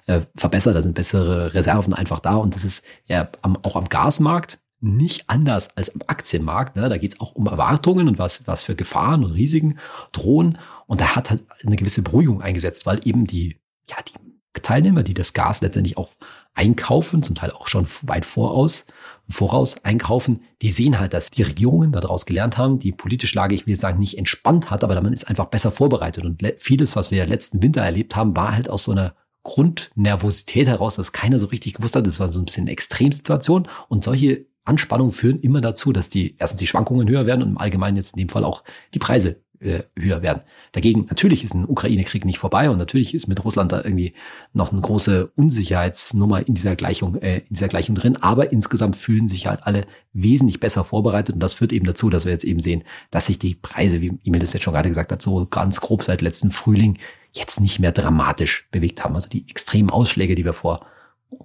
äh, 0.07 0.23
verbessert. 0.37 0.75
Da 0.75 0.83
sind 0.83 0.95
bessere 0.95 1.55
Reserven 1.55 1.93
einfach 1.95 2.21
da. 2.21 2.37
Und 2.37 2.55
das 2.55 2.65
ist 2.65 2.85
ja 3.07 3.29
am, 3.43 3.57
auch 3.63 3.77
am 3.77 3.89
Gasmarkt 3.89 4.59
nicht 4.87 5.29
anders 5.29 5.77
als 5.77 5.95
am 5.95 6.03
Aktienmarkt. 6.07 6.77
Ne? 6.77 6.89
Da 6.89 6.99
geht 6.99 7.15
es 7.15 7.21
auch 7.21 7.35
um 7.35 7.47
Erwartungen 7.47 8.09
und 8.09 8.19
was, 8.19 8.47
was 8.47 8.63
für 8.63 8.75
Gefahren 8.75 9.25
und 9.25 9.33
Risiken 9.33 9.79
drohen. 10.13 10.59
Und 10.87 11.01
da 11.01 11.17
hat 11.17 11.31
halt 11.31 11.45
eine 11.65 11.77
gewisse 11.77 12.03
Beruhigung 12.03 12.41
eingesetzt, 12.41 12.87
weil 12.87 13.07
eben 13.07 13.27
die, 13.27 13.59
ja, 13.89 13.97
die 14.07 14.15
Teilnehmer, 14.61 15.03
die 15.03 15.15
das 15.15 15.33
Gas 15.33 15.61
letztendlich 15.61 15.99
auch 15.99 16.11
einkaufen, 16.55 17.23
zum 17.23 17.35
Teil 17.35 17.51
auch 17.51 17.69
schon 17.69 17.87
weit 18.03 18.25
voraus, 18.25 18.87
voraus 19.29 19.85
einkaufen, 19.85 20.43
die 20.63 20.71
sehen 20.71 20.99
halt, 20.99 21.13
dass 21.13 21.31
die 21.31 21.43
Regierungen 21.43 21.93
daraus 21.93 22.27
gelernt 22.27 22.57
haben, 22.57 22.79
die 22.79 22.93
politische 22.93 23.37
Lage, 23.37 23.55
ich 23.55 23.67
will 23.67 23.73
jetzt 23.73 23.83
sagen, 23.83 23.99
nicht 23.99 24.17
entspannt 24.17 24.71
hat, 24.71 24.85
aber 24.85 25.01
man 25.01 25.13
ist 25.13 25.29
einfach 25.29 25.47
besser 25.47 25.71
vorbereitet. 25.71 26.25
Und 26.25 26.43
vieles, 26.59 26.97
was 26.97 27.11
wir 27.11 27.27
letzten 27.27 27.63
Winter 27.63 27.83
erlebt 27.83 28.17
haben, 28.17 28.37
war 28.37 28.55
halt 28.55 28.71
aus 28.71 28.85
so 28.85 28.93
einer 28.93 29.15
Grundnervosität 29.43 30.67
heraus, 30.67 30.97
dass 30.97 31.13
keiner 31.13 31.39
so 31.39 31.47
richtig 31.47 31.75
gewusst 31.75 31.95
hat. 31.95 32.07
Das 32.07 32.19
war 32.19 32.29
so 32.29 32.41
ein 32.41 32.47
bisschen 32.47 32.65
eine 32.65 32.73
Extremsituation. 32.73 33.69
Und 33.89 34.05
solche 34.05 34.47
Anspannungen 34.67 35.13
führen 35.13 35.41
immer 35.41 35.61
dazu, 35.61 35.93
dass 35.93 36.09
die 36.09 36.37
erstens 36.39 36.59
die 36.59 36.67
Schwankungen 36.67 37.09
höher 37.09 37.27
werden 37.27 37.43
und 37.43 37.51
im 37.51 37.59
Allgemeinen 37.59 37.97
jetzt 37.97 38.15
in 38.15 38.19
dem 38.19 38.29
Fall 38.29 38.45
auch 38.45 38.65
die 38.95 38.99
Preise 38.99 39.41
äh, 39.61 39.85
höher 39.99 40.23
werden. 40.23 40.43
Dagegen, 40.73 41.07
natürlich 41.09 41.45
ist 41.45 41.55
ein 41.55 41.67
Ukraine-Krieg 41.67 42.25
nicht 42.25 42.39
vorbei 42.39 42.69
und 42.69 42.79
natürlich 42.79 43.15
ist 43.15 43.27
mit 43.27 43.45
Russland 43.45 43.73
da 43.73 43.83
irgendwie 43.83 44.15
noch 44.53 44.73
eine 44.73 44.81
große 44.81 45.33
Unsicherheitsnummer 45.35 46.47
in 46.47 46.55
dieser 46.55 46.77
Gleichung, 46.77 47.17
äh, 47.17 47.39
in 47.39 47.55
dieser 47.55 47.69
Gleichung 47.69 47.95
drin. 47.95 48.17
Aber 48.17 48.53
insgesamt 48.53 48.97
fühlen 48.97 49.29
sich 49.29 49.47
halt 49.47 49.63
alle 49.63 49.87
wesentlich 50.13 50.61
besser 50.61 50.85
vorbereitet 50.85 51.35
und 51.35 51.41
das 51.41 51.55
führt 51.55 51.73
eben 51.73 51.87
dazu, 51.87 52.11
dass 52.11 52.25
wir 52.25 52.33
jetzt 52.33 52.45
eben 52.45 52.61
sehen, 52.61 52.85
dass 53.11 53.27
sich 53.27 53.39
die 53.39 53.55
Preise, 53.55 54.01
wie 54.01 54.19
Emil 54.25 54.41
das 54.41 54.53
jetzt 54.53 54.63
schon 54.63 54.75
gerade 54.75 54.89
gesagt 54.89 55.13
hat, 55.13 55.23
so 55.23 55.47
ganz 55.47 55.81
grob 55.81 56.05
seit 56.05 56.23
letzten 56.23 56.51
Frühling 56.51 56.99
jetzt 57.33 57.61
nicht 57.61 57.79
mehr 57.79 57.93
dramatisch 57.93 58.69
bewegt 58.71 59.05
haben. 59.05 59.15
Also 59.15 59.29
die 59.29 59.49
extremen 59.49 59.91
Ausschläge, 59.91 60.35
die 60.35 60.45
wir 60.45 60.53
vor 60.53 60.87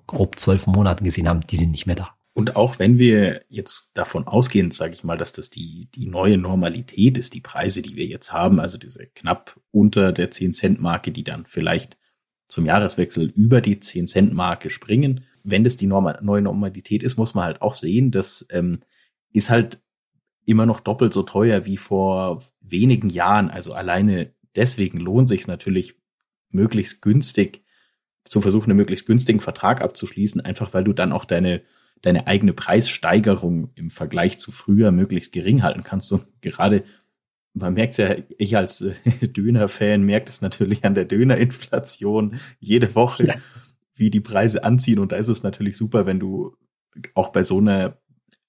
grob 0.08 0.40
zwölf 0.40 0.68
Monaten 0.68 1.04
gesehen 1.04 1.28
haben, 1.28 1.42
die 1.42 1.58
sind 1.58 1.72
nicht 1.72 1.86
mehr 1.86 1.96
da. 1.96 2.16
Und 2.34 2.56
auch 2.56 2.80
wenn 2.80 2.98
wir 2.98 3.44
jetzt 3.50 3.92
davon 3.96 4.26
ausgehen, 4.26 4.72
sage 4.72 4.94
ich 4.94 5.04
mal, 5.04 5.18
dass 5.18 5.34
das 5.34 5.50
die, 5.50 5.90
die 5.94 6.06
neue 6.06 6.38
Normalität 6.38 7.18
ist, 7.18 7.34
die 7.34 7.42
Preise, 7.42 7.82
die 7.82 7.98
wir 7.98 8.06
jetzt 8.06 8.32
haben, 8.32 8.60
also 8.60 8.78
diese 8.78 9.06
knapp 9.08 9.60
unter 9.72 10.14
der 10.14 10.32
10-Cent-Marke, 10.32 11.12
die 11.12 11.26
dann 11.26 11.46
vielleicht 11.46 11.98
zum 12.48 12.66
Jahreswechsel 12.66 13.32
über 13.36 13.60
die 13.60 13.78
10-Cent-Marke 13.78 14.70
springen. 14.70 15.26
Wenn 15.44 15.64
das 15.64 15.76
die 15.76 15.88
Norma 15.88 16.20
neue 16.22 16.42
Normalität 16.42 17.04
ist, 17.04 17.18
muss 17.18 17.34
man 17.34 17.46
halt 17.46 17.62
auch 17.62 17.76
sehen, 17.76 18.12
das 18.12 18.46
ähm, 18.50 18.82
ist 19.34 19.50
halt 19.50 19.82
immer 20.46 20.66
noch 20.66 20.80
doppelt 20.80 21.14
so 21.14 21.24
teuer 21.24 21.66
wie 21.66 21.78
vor 21.78 22.44
wenigen 22.62 23.10
Jahren. 23.10 23.50
Also 23.50 23.74
alleine 23.74 24.34
deswegen 24.56 25.00
lohnt 25.00 25.28
sich 25.28 25.48
natürlich 25.48 25.96
möglichst 26.50 27.02
günstig 27.02 27.64
zu 28.26 28.42
versuchen, 28.42 28.72
einen 28.72 28.78
möglichst 28.78 29.06
günstigen 29.06 29.40
Vertrag 29.40 29.82
abzuschließen, 29.82 30.42
einfach 30.42 30.74
weil 30.74 30.84
du 30.84 30.94
dann 30.94 31.12
auch 31.12 31.26
deine 31.26 31.62
deine 32.02 32.28
eigene 32.28 32.54
Preissteigerung 32.54 33.70
im 33.76 33.90
Vergleich 33.90 34.40
zu 34.40 34.52
früher 34.52 34.92
möglichst 34.92 35.34
gering 35.34 35.64
halten 35.64 35.84
kannst. 35.84 36.12
Und 36.12 36.26
gerade, 36.42 36.84
man 37.54 37.74
merkt 37.74 37.98
ja, 37.98 38.16
ich 38.38 38.58
als 38.58 38.82
äh, 38.82 38.94
Döner-Fan 39.28 40.02
merkt 40.04 40.30
es 40.30 40.42
natürlich 40.42 40.84
an 40.84 40.96
der 40.96 41.06
Dönerinflation 41.06 42.40
jede 42.60 42.94
Woche, 42.96 43.28
ja. 43.28 43.36
wie 43.96 44.10
die 44.10 44.20
Preise 44.20 44.64
anziehen. 44.64 45.00
Und 45.00 45.12
da 45.12 45.18
ist 45.18 45.28
es 45.28 45.44
natürlich 45.44 45.78
super, 45.78 46.06
wenn 46.06 46.20
du 46.20 46.56
auch 47.14 47.30
bei 47.30 47.44
so 47.44 47.60
einer, 47.60 47.98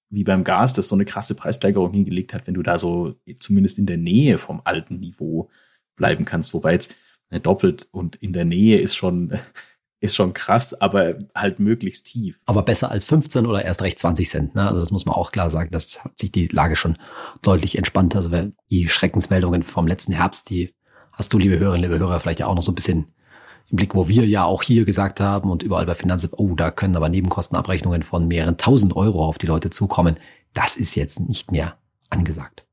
wie 0.08 0.24
beim 0.24 0.44
Gas, 0.44 0.72
das 0.72 0.88
so 0.88 0.96
eine 0.96 1.04
krasse 1.04 1.34
Preissteigerung 1.34 1.92
hingelegt 1.92 2.34
hat, 2.34 2.46
wenn 2.46 2.54
du 2.54 2.62
da 2.62 2.78
so 2.78 3.14
zumindest 3.38 3.78
in 3.78 3.86
der 3.86 3.98
Nähe 3.98 4.38
vom 4.38 4.62
alten 4.64 4.98
Niveau 4.98 5.50
bleiben 5.96 6.24
kannst. 6.24 6.54
Wobei 6.54 6.72
jetzt 6.72 6.94
ne, 7.30 7.40
doppelt 7.40 7.88
und 7.92 8.16
in 8.16 8.32
der 8.32 8.44
Nähe 8.44 8.80
ist 8.80 8.96
schon 8.96 9.38
ist 10.02 10.16
schon 10.16 10.34
krass, 10.34 10.78
aber 10.80 11.14
halt 11.34 11.60
möglichst 11.60 12.06
tief. 12.06 12.36
Aber 12.44 12.62
besser 12.62 12.90
als 12.90 13.04
15 13.04 13.46
oder 13.46 13.64
erst 13.64 13.82
recht 13.82 14.00
20 14.00 14.28
Cent. 14.28 14.54
Ne? 14.56 14.66
Also 14.66 14.80
das 14.80 14.90
muss 14.90 15.06
man 15.06 15.14
auch 15.14 15.30
klar 15.30 15.48
sagen. 15.48 15.70
Das 15.70 16.04
hat 16.04 16.18
sich 16.18 16.32
die 16.32 16.48
Lage 16.48 16.74
schon 16.74 16.98
deutlich 17.40 17.78
entspannt. 17.78 18.16
Also 18.16 18.30
die 18.68 18.88
Schreckensmeldungen 18.88 19.62
vom 19.62 19.86
letzten 19.86 20.12
Herbst, 20.12 20.50
die 20.50 20.74
hast 21.12 21.32
du, 21.32 21.38
liebe 21.38 21.56
Hörerinnen, 21.58 21.88
liebe 21.88 22.00
Hörer, 22.00 22.18
vielleicht 22.18 22.40
ja 22.40 22.46
auch 22.48 22.54
noch 22.56 22.62
so 22.62 22.72
ein 22.72 22.74
bisschen 22.74 23.12
im 23.70 23.76
Blick, 23.76 23.94
wo 23.94 24.08
wir 24.08 24.26
ja 24.26 24.44
auch 24.44 24.64
hier 24.64 24.84
gesagt 24.84 25.20
haben 25.20 25.50
und 25.50 25.62
überall 25.62 25.86
bei 25.86 25.94
Finanzamt, 25.94 26.34
oh, 26.36 26.56
da 26.56 26.72
können 26.72 26.96
aber 26.96 27.08
Nebenkostenabrechnungen 27.08 28.02
von 28.02 28.26
mehreren 28.26 28.56
tausend 28.56 28.96
Euro 28.96 29.24
auf 29.24 29.38
die 29.38 29.46
Leute 29.46 29.70
zukommen. 29.70 30.16
Das 30.52 30.74
ist 30.74 30.96
jetzt 30.96 31.20
nicht 31.20 31.52
mehr 31.52 31.76
angesagt. 32.10 32.66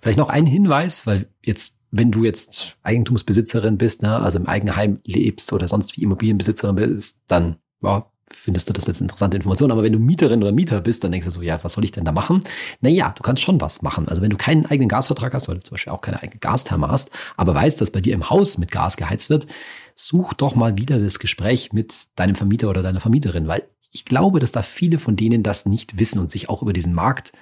Vielleicht 0.00 0.18
noch 0.18 0.28
ein 0.28 0.46
Hinweis, 0.46 1.04
weil 1.04 1.28
jetzt 1.42 1.75
wenn 1.98 2.10
du 2.10 2.24
jetzt 2.24 2.76
Eigentumsbesitzerin 2.82 3.78
bist, 3.78 4.02
ne, 4.02 4.18
also 4.18 4.38
im 4.38 4.46
Eigenheim 4.46 5.00
lebst 5.04 5.52
oder 5.52 5.68
sonst 5.68 5.96
wie 5.96 6.02
Immobilienbesitzerin 6.02 6.76
bist, 6.76 7.18
dann 7.28 7.56
ja, 7.82 8.06
findest 8.30 8.68
du 8.68 8.72
das 8.72 8.86
jetzt 8.86 9.00
interessante 9.00 9.36
Information. 9.36 9.70
Aber 9.70 9.82
wenn 9.82 9.92
du 9.92 9.98
Mieterin 9.98 10.42
oder 10.42 10.52
Mieter 10.52 10.80
bist, 10.80 11.04
dann 11.04 11.12
denkst 11.12 11.26
du 11.26 11.30
so, 11.30 11.42
ja, 11.42 11.62
was 11.62 11.74
soll 11.74 11.84
ich 11.84 11.92
denn 11.92 12.04
da 12.04 12.12
machen? 12.12 12.42
Naja, 12.80 13.12
du 13.16 13.22
kannst 13.22 13.42
schon 13.42 13.60
was 13.60 13.82
machen. 13.82 14.08
Also 14.08 14.22
wenn 14.22 14.30
du 14.30 14.36
keinen 14.36 14.66
eigenen 14.66 14.88
Gasvertrag 14.88 15.32
hast, 15.34 15.48
weil 15.48 15.56
du 15.56 15.62
zum 15.62 15.74
Beispiel 15.74 15.92
auch 15.92 16.00
keine 16.00 16.22
eigene 16.22 16.40
Gastherme 16.40 16.88
hast, 16.88 17.10
aber 17.36 17.54
weißt, 17.54 17.80
dass 17.80 17.90
bei 17.90 18.00
dir 18.00 18.14
im 18.14 18.28
Haus 18.28 18.58
mit 18.58 18.70
Gas 18.70 18.96
geheizt 18.96 19.30
wird, 19.30 19.46
such 19.94 20.34
doch 20.34 20.54
mal 20.54 20.76
wieder 20.76 20.98
das 20.98 21.18
Gespräch 21.18 21.72
mit 21.72 21.94
deinem 22.16 22.34
Vermieter 22.34 22.68
oder 22.68 22.82
deiner 22.82 23.00
Vermieterin, 23.00 23.48
weil 23.48 23.62
ich 23.92 24.04
glaube, 24.04 24.40
dass 24.40 24.52
da 24.52 24.62
viele 24.62 24.98
von 24.98 25.16
denen 25.16 25.42
das 25.42 25.64
nicht 25.64 25.98
wissen 25.98 26.18
und 26.18 26.30
sich 26.30 26.48
auch 26.48 26.62
über 26.62 26.72
diesen 26.72 26.92
Markt 26.92 27.32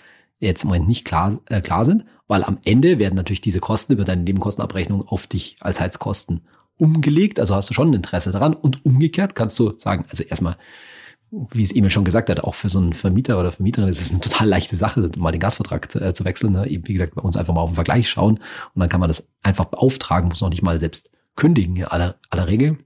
jetzt 0.40 0.62
im 0.62 0.68
Moment 0.68 0.88
nicht 0.88 1.04
klar, 1.04 1.38
äh, 1.46 1.60
klar 1.60 1.84
sind, 1.84 2.04
weil 2.26 2.42
am 2.42 2.58
Ende 2.64 2.98
werden 2.98 3.14
natürlich 3.14 3.40
diese 3.40 3.60
Kosten 3.60 3.92
über 3.92 4.04
deine 4.04 4.22
Nebenkostenabrechnung 4.22 5.06
auf 5.06 5.26
dich 5.26 5.56
als 5.60 5.80
Heizkosten 5.80 6.46
umgelegt. 6.78 7.38
Also 7.40 7.54
hast 7.54 7.70
du 7.70 7.74
schon 7.74 7.90
ein 7.90 7.94
Interesse 7.94 8.30
daran. 8.30 8.54
Und 8.54 8.84
umgekehrt 8.84 9.34
kannst 9.34 9.58
du 9.58 9.74
sagen, 9.78 10.04
also 10.08 10.24
erstmal, 10.24 10.56
wie 11.30 11.62
es 11.62 11.74
Emil 11.74 11.90
schon 11.90 12.04
gesagt 12.04 12.30
hat, 12.30 12.40
auch 12.40 12.54
für 12.54 12.68
so 12.68 12.78
einen 12.78 12.92
Vermieter 12.92 13.38
oder 13.38 13.52
Vermieterin 13.52 13.88
ist 13.88 14.00
es 14.00 14.10
eine 14.10 14.20
total 14.20 14.48
leichte 14.48 14.76
Sache, 14.76 15.10
mal 15.18 15.32
den 15.32 15.40
Gasvertrag 15.40 15.90
zu, 15.90 16.00
äh, 16.00 16.14
zu 16.14 16.24
wechseln. 16.24 16.52
Ne? 16.52 16.66
Eben, 16.66 16.86
wie 16.88 16.94
gesagt, 16.94 17.14
bei 17.14 17.22
uns 17.22 17.36
einfach 17.36 17.54
mal 17.54 17.60
auf 17.60 17.70
den 17.70 17.76
Vergleich 17.76 18.08
schauen 18.08 18.34
und 18.74 18.80
dann 18.80 18.88
kann 18.88 19.00
man 19.00 19.08
das 19.08 19.28
einfach 19.42 19.66
beauftragen, 19.66 20.28
muss 20.28 20.40
noch 20.40 20.50
nicht 20.50 20.62
mal 20.62 20.78
selbst 20.80 21.10
kündigen 21.36 21.76
in 21.76 21.84
aller, 21.84 22.16
aller 22.30 22.46
Regel. 22.46 22.78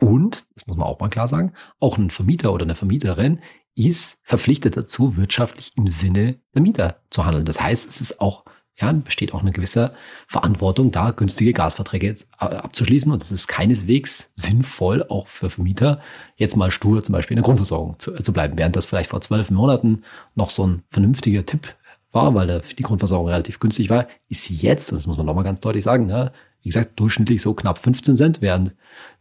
Und, 0.00 0.46
das 0.54 0.66
muss 0.66 0.76
man 0.76 0.86
auch 0.86 1.00
mal 1.00 1.08
klar 1.08 1.28
sagen, 1.28 1.52
auch 1.80 1.96
ein 1.96 2.10
Vermieter 2.10 2.52
oder 2.52 2.64
eine 2.64 2.74
Vermieterin 2.74 3.40
ist 3.78 4.18
verpflichtet 4.24 4.76
dazu, 4.76 5.16
wirtschaftlich 5.16 5.72
im 5.76 5.86
Sinne 5.86 6.40
der 6.54 6.62
Mieter 6.62 7.00
zu 7.10 7.24
handeln. 7.24 7.44
Das 7.44 7.60
heißt, 7.60 7.88
es 7.88 8.00
ist 8.00 8.20
auch, 8.20 8.44
ja, 8.76 8.90
besteht 8.92 9.32
auch 9.34 9.40
eine 9.40 9.52
gewisse 9.52 9.94
Verantwortung, 10.26 10.90
da 10.90 11.12
günstige 11.12 11.52
Gasverträge 11.52 12.14
abzuschließen. 12.38 13.12
Und 13.12 13.22
es 13.22 13.30
ist 13.30 13.46
keineswegs 13.46 14.30
sinnvoll, 14.34 15.04
auch 15.08 15.28
für 15.28 15.48
Vermieter, 15.48 16.00
jetzt 16.36 16.56
mal 16.56 16.70
stur 16.70 17.04
zum 17.04 17.12
Beispiel 17.12 17.36
in 17.36 17.42
der 17.42 17.46
Grundversorgung 17.46 17.98
zu, 17.98 18.12
zu 18.14 18.32
bleiben, 18.32 18.58
während 18.58 18.74
das 18.74 18.86
vielleicht 18.86 19.10
vor 19.10 19.20
zwölf 19.20 19.50
Monaten 19.50 20.02
noch 20.34 20.50
so 20.50 20.66
ein 20.66 20.82
vernünftiger 20.90 21.46
Tipp 21.46 21.76
war, 22.10 22.34
weil 22.34 22.62
die 22.78 22.82
Grundversorgung 22.82 23.28
relativ 23.28 23.60
günstig 23.60 23.90
war, 23.90 24.08
ist 24.28 24.48
jetzt, 24.50 24.92
das 24.92 25.06
muss 25.06 25.16
man 25.16 25.26
nochmal 25.26 25.44
ganz 25.44 25.60
deutlich 25.60 25.84
sagen, 25.84 26.06
ne, 26.06 26.32
wie 26.62 26.68
gesagt, 26.68 26.98
durchschnittlich 26.98 27.42
so 27.42 27.54
knapp 27.54 27.78
15 27.78 28.16
Cent, 28.16 28.40
während 28.40 28.74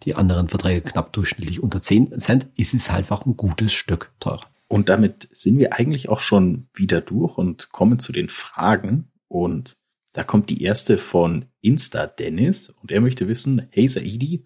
die 0.04 0.16
anderen 0.16 0.50
Verträge 0.50 0.82
knapp 0.82 1.14
durchschnittlich 1.14 1.62
unter 1.62 1.82
10 1.82 2.20
Cent, 2.20 2.48
ist 2.56 2.74
es 2.74 2.90
halt 2.90 3.00
einfach 3.00 3.26
ein 3.26 3.38
gutes 3.38 3.74
Stück 3.74 4.12
teurer. 4.20 4.46
Und 4.68 4.90
damit 4.90 5.30
sind 5.32 5.60
wir 5.60 5.74
eigentlich 5.74 6.10
auch 6.10 6.20
schon 6.20 6.68
wieder 6.74 7.02
durch 7.02 7.38
und 7.38 7.72
kommen 7.72 8.00
zu 8.00 8.12
den 8.12 8.30
Fragen. 8.30 9.12
Und 9.28 9.78
da 10.14 10.24
kommt 10.24 10.50
die 10.50 10.62
erste 10.62 10.98
von 10.98 11.46
Insta 11.62 12.08
Dennis 12.08 12.70
und 12.70 12.92
er 12.92 13.02
möchte 13.02 13.28
wissen, 13.28 13.68
hey 13.72 13.88
Saidi, 13.88 14.46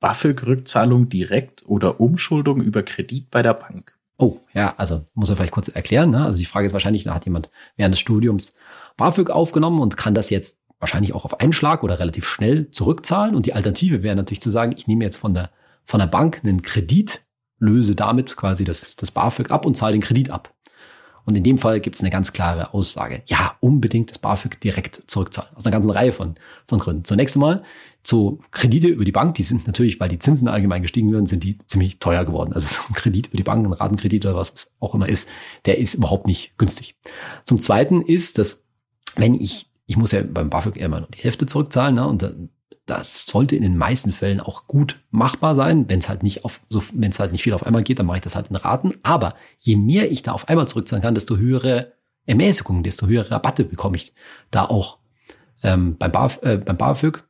BAföG-Rückzahlung 0.00 1.08
direkt 1.08 1.66
oder 1.66 2.00
Umschuldung 2.00 2.62
über 2.62 2.82
Kredit 2.82 3.30
bei 3.30 3.42
der 3.42 3.54
Bank? 3.54 3.98
Oh, 4.16 4.38
ja, 4.52 4.74
also 4.76 5.04
muss 5.14 5.30
er 5.30 5.36
vielleicht 5.36 5.52
kurz 5.52 5.68
erklären. 5.68 6.10
Ne? 6.10 6.24
Also 6.24 6.38
die 6.38 6.44
Frage 6.44 6.66
ist 6.66 6.72
wahrscheinlich, 6.72 7.04
da 7.04 7.14
hat 7.14 7.24
jemand 7.24 7.50
während 7.76 7.94
des 7.94 8.00
Studiums 8.00 8.54
BAföG 8.96 9.30
aufgenommen 9.30 9.80
und 9.80 9.96
kann 9.96 10.14
das 10.14 10.30
jetzt 10.30 10.59
wahrscheinlich 10.80 11.14
auch 11.14 11.24
auf 11.24 11.40
einen 11.40 11.52
Schlag 11.52 11.84
oder 11.84 12.00
relativ 12.00 12.26
schnell 12.26 12.70
zurückzahlen. 12.70 13.34
Und 13.34 13.46
die 13.46 13.52
Alternative 13.52 14.02
wäre 14.02 14.16
natürlich 14.16 14.40
zu 14.40 14.50
sagen, 14.50 14.72
ich 14.76 14.86
nehme 14.86 15.04
jetzt 15.04 15.18
von 15.18 15.34
der, 15.34 15.50
von 15.84 16.00
der 16.00 16.06
Bank 16.06 16.40
einen 16.42 16.62
Kredit, 16.62 17.22
löse 17.58 17.94
damit 17.94 18.36
quasi 18.36 18.64
das, 18.64 18.96
das 18.96 19.10
BAföG 19.10 19.50
ab 19.50 19.66
und 19.66 19.76
zahle 19.76 19.92
den 19.92 20.00
Kredit 20.00 20.30
ab. 20.30 20.52
Und 21.26 21.36
in 21.36 21.44
dem 21.44 21.58
Fall 21.58 21.80
gibt 21.80 21.96
es 21.96 22.02
eine 22.02 22.10
ganz 22.10 22.32
klare 22.32 22.72
Aussage. 22.74 23.22
Ja, 23.26 23.56
unbedingt 23.60 24.10
das 24.10 24.18
BAföG 24.18 24.58
direkt 24.60 25.02
zurückzahlen. 25.06 25.54
Aus 25.54 25.64
einer 25.64 25.72
ganzen 25.72 25.90
Reihe 25.90 26.12
von, 26.12 26.34
von 26.64 26.78
Gründen. 26.78 27.04
Zunächst 27.04 27.36
einmal 27.36 27.62
zu 28.02 28.40
Kredite 28.50 28.88
über 28.88 29.04
die 29.04 29.12
Bank, 29.12 29.34
die 29.34 29.42
sind 29.42 29.66
natürlich, 29.66 30.00
weil 30.00 30.08
die 30.08 30.18
Zinsen 30.18 30.48
allgemein 30.48 30.82
gestiegen 30.82 31.08
sind, 31.10 31.28
sind 31.28 31.44
die 31.44 31.58
ziemlich 31.66 31.98
teuer 31.98 32.24
geworden. 32.24 32.52
Also 32.52 32.66
so 32.74 32.82
ein 32.88 32.94
Kredit 32.94 33.28
über 33.28 33.36
die 33.36 33.42
Bank, 33.42 33.66
ein 33.66 33.72
Ratenkredit 33.72 34.24
oder 34.26 34.36
was 34.36 34.52
es 34.52 34.72
auch 34.80 34.94
immer 34.94 35.08
ist, 35.08 35.28
der 35.66 35.78
ist 35.78 35.94
überhaupt 35.94 36.26
nicht 36.26 36.56
günstig. 36.56 36.96
Zum 37.44 37.60
Zweiten 37.60 38.00
ist, 38.00 38.38
dass 38.38 38.64
wenn 39.16 39.34
ich, 39.34 39.69
ich 39.90 39.96
muss 39.96 40.12
ja 40.12 40.22
beim 40.22 40.50
BAföG 40.50 40.76
immer 40.76 41.00
nur 41.00 41.08
die 41.08 41.18
Hälfte 41.18 41.46
zurückzahlen, 41.46 41.96
ne, 41.96 42.06
und 42.06 42.32
das 42.86 43.26
sollte 43.26 43.56
in 43.56 43.62
den 43.64 43.76
meisten 43.76 44.12
Fällen 44.12 44.38
auch 44.38 44.68
gut 44.68 45.00
machbar 45.10 45.56
sein. 45.56 45.88
Wenn 45.88 45.98
es 45.98 46.08
halt 46.08 46.22
nicht 46.22 46.44
auf, 46.44 46.60
so, 46.68 46.80
wenn 46.92 47.10
es 47.10 47.18
halt 47.18 47.32
nicht 47.32 47.42
viel 47.42 47.54
auf 47.54 47.66
einmal 47.66 47.82
geht, 47.82 47.98
dann 47.98 48.06
mache 48.06 48.18
ich 48.18 48.22
das 48.22 48.36
halt 48.36 48.50
in 48.50 48.56
Raten. 48.56 48.94
Aber 49.02 49.34
je 49.58 49.74
mehr 49.74 50.12
ich 50.12 50.22
da 50.22 50.30
auf 50.30 50.48
einmal 50.48 50.68
zurückzahlen 50.68 51.02
kann, 51.02 51.14
desto 51.14 51.36
höhere 51.36 51.92
Ermäßigungen, 52.24 52.84
desto 52.84 53.08
höhere 53.08 53.32
Rabatte 53.32 53.64
bekomme 53.64 53.96
ich 53.96 54.14
da 54.52 54.64
auch 54.64 54.98
ähm, 55.64 55.96
beim, 55.98 56.12
Baf, 56.12 56.38
äh, 56.42 56.58
beim 56.58 56.76
BAföG. 56.76 57.24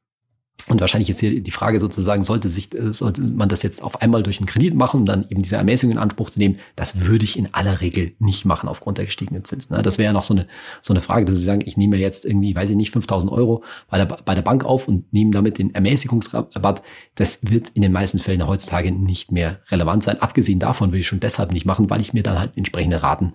Und 0.68 0.80
wahrscheinlich 0.80 1.10
ist 1.10 1.20
hier 1.20 1.40
die 1.40 1.50
Frage 1.50 1.78
sozusagen, 1.78 2.24
sollte 2.24 2.48
sich, 2.48 2.74
äh, 2.74 2.92
sollte 2.92 3.22
man 3.22 3.48
das 3.48 3.62
jetzt 3.62 3.82
auf 3.82 4.02
einmal 4.02 4.22
durch 4.22 4.38
einen 4.38 4.46
Kredit 4.46 4.74
machen, 4.74 5.00
um 5.00 5.06
dann 5.06 5.26
eben 5.28 5.42
diese 5.42 5.56
Ermäßigung 5.56 5.92
in 5.92 5.98
Anspruch 5.98 6.30
zu 6.30 6.38
nehmen? 6.38 6.58
Das 6.76 7.00
würde 7.00 7.24
ich 7.24 7.38
in 7.38 7.52
aller 7.52 7.80
Regel 7.80 8.12
nicht 8.18 8.44
machen 8.44 8.68
aufgrund 8.68 8.98
der 8.98 9.06
gestiegenen 9.06 9.44
Zinsen. 9.44 9.74
Ne? 9.74 9.82
Das 9.82 9.98
wäre 9.98 10.06
ja 10.06 10.12
noch 10.12 10.24
so 10.24 10.34
eine, 10.34 10.46
so 10.80 10.92
eine 10.92 11.00
Frage, 11.00 11.24
dass 11.24 11.36
Sie 11.36 11.44
sagen, 11.44 11.62
ich 11.64 11.76
nehme 11.76 11.96
jetzt 11.96 12.24
irgendwie, 12.24 12.54
weiß 12.54 12.70
ich 12.70 12.76
nicht, 12.76 12.92
5000 12.92 13.32
Euro 13.32 13.62
bei 13.88 13.98
der, 13.98 14.06
bei 14.06 14.34
der 14.34 14.42
Bank 14.42 14.64
auf 14.64 14.88
und 14.88 15.12
nehme 15.12 15.30
damit 15.30 15.58
den 15.58 15.74
Ermäßigungsrabatt. 15.74 16.82
Das 17.14 17.38
wird 17.42 17.70
in 17.70 17.82
den 17.82 17.92
meisten 17.92 18.18
Fällen 18.18 18.46
heutzutage 18.46 18.92
nicht 18.92 19.32
mehr 19.32 19.60
relevant 19.70 20.02
sein. 20.02 20.20
Abgesehen 20.20 20.58
davon 20.58 20.90
würde 20.90 21.00
ich 21.00 21.06
schon 21.06 21.20
deshalb 21.20 21.52
nicht 21.52 21.66
machen, 21.66 21.90
weil 21.90 22.00
ich 22.00 22.12
mir 22.12 22.22
dann 22.22 22.38
halt 22.38 22.56
entsprechende 22.56 23.02
Raten 23.02 23.32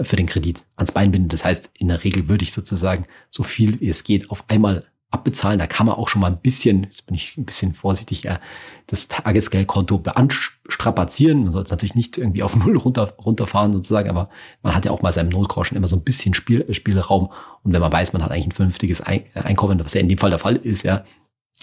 für 0.00 0.16
den 0.16 0.26
Kredit 0.26 0.64
ans 0.76 0.92
Bein 0.92 1.10
binde. 1.10 1.28
Das 1.28 1.44
heißt, 1.44 1.70
in 1.74 1.88
der 1.88 2.04
Regel 2.04 2.28
würde 2.28 2.44
ich 2.44 2.52
sozusagen 2.52 3.06
so 3.30 3.42
viel 3.42 3.80
wie 3.80 3.88
es 3.88 4.04
geht 4.04 4.30
auf 4.30 4.44
einmal 4.48 4.86
abbezahlen. 5.10 5.58
Da 5.58 5.66
kann 5.66 5.86
man 5.86 5.96
auch 5.96 6.08
schon 6.08 6.20
mal 6.20 6.28
ein 6.28 6.38
bisschen, 6.38 6.84
jetzt 6.84 7.06
bin 7.06 7.14
ich 7.14 7.36
ein 7.36 7.44
bisschen 7.44 7.72
vorsichtig, 7.74 8.24
ja, 8.24 8.40
das 8.86 9.08
Tagesgeldkonto 9.08 9.98
beanstrapazieren. 9.98 11.44
Man 11.44 11.52
soll 11.52 11.62
es 11.62 11.70
natürlich 11.70 11.94
nicht 11.94 12.18
irgendwie 12.18 12.42
auf 12.42 12.56
Null 12.64 12.76
runter, 12.76 13.14
runterfahren 13.24 13.72
sozusagen, 13.72 14.10
aber 14.10 14.28
man 14.62 14.74
hat 14.74 14.84
ja 14.84 14.90
auch 14.90 15.02
mal 15.02 15.12
seinem 15.12 15.30
Notgroschen 15.30 15.76
immer 15.76 15.88
so 15.88 15.96
ein 15.96 16.04
bisschen 16.04 16.34
Spiel, 16.34 16.66
Spielraum. 16.74 17.32
Und 17.62 17.72
wenn 17.72 17.80
man 17.80 17.92
weiß, 17.92 18.12
man 18.12 18.22
hat 18.22 18.30
eigentlich 18.30 18.48
ein 18.48 18.52
vernünftiges 18.52 19.00
Einkommen, 19.00 19.80
was 19.82 19.94
ja 19.94 20.00
in 20.00 20.08
dem 20.08 20.18
Fall 20.18 20.30
der 20.30 20.38
Fall 20.38 20.56
ist, 20.56 20.82
ja, 20.82 21.04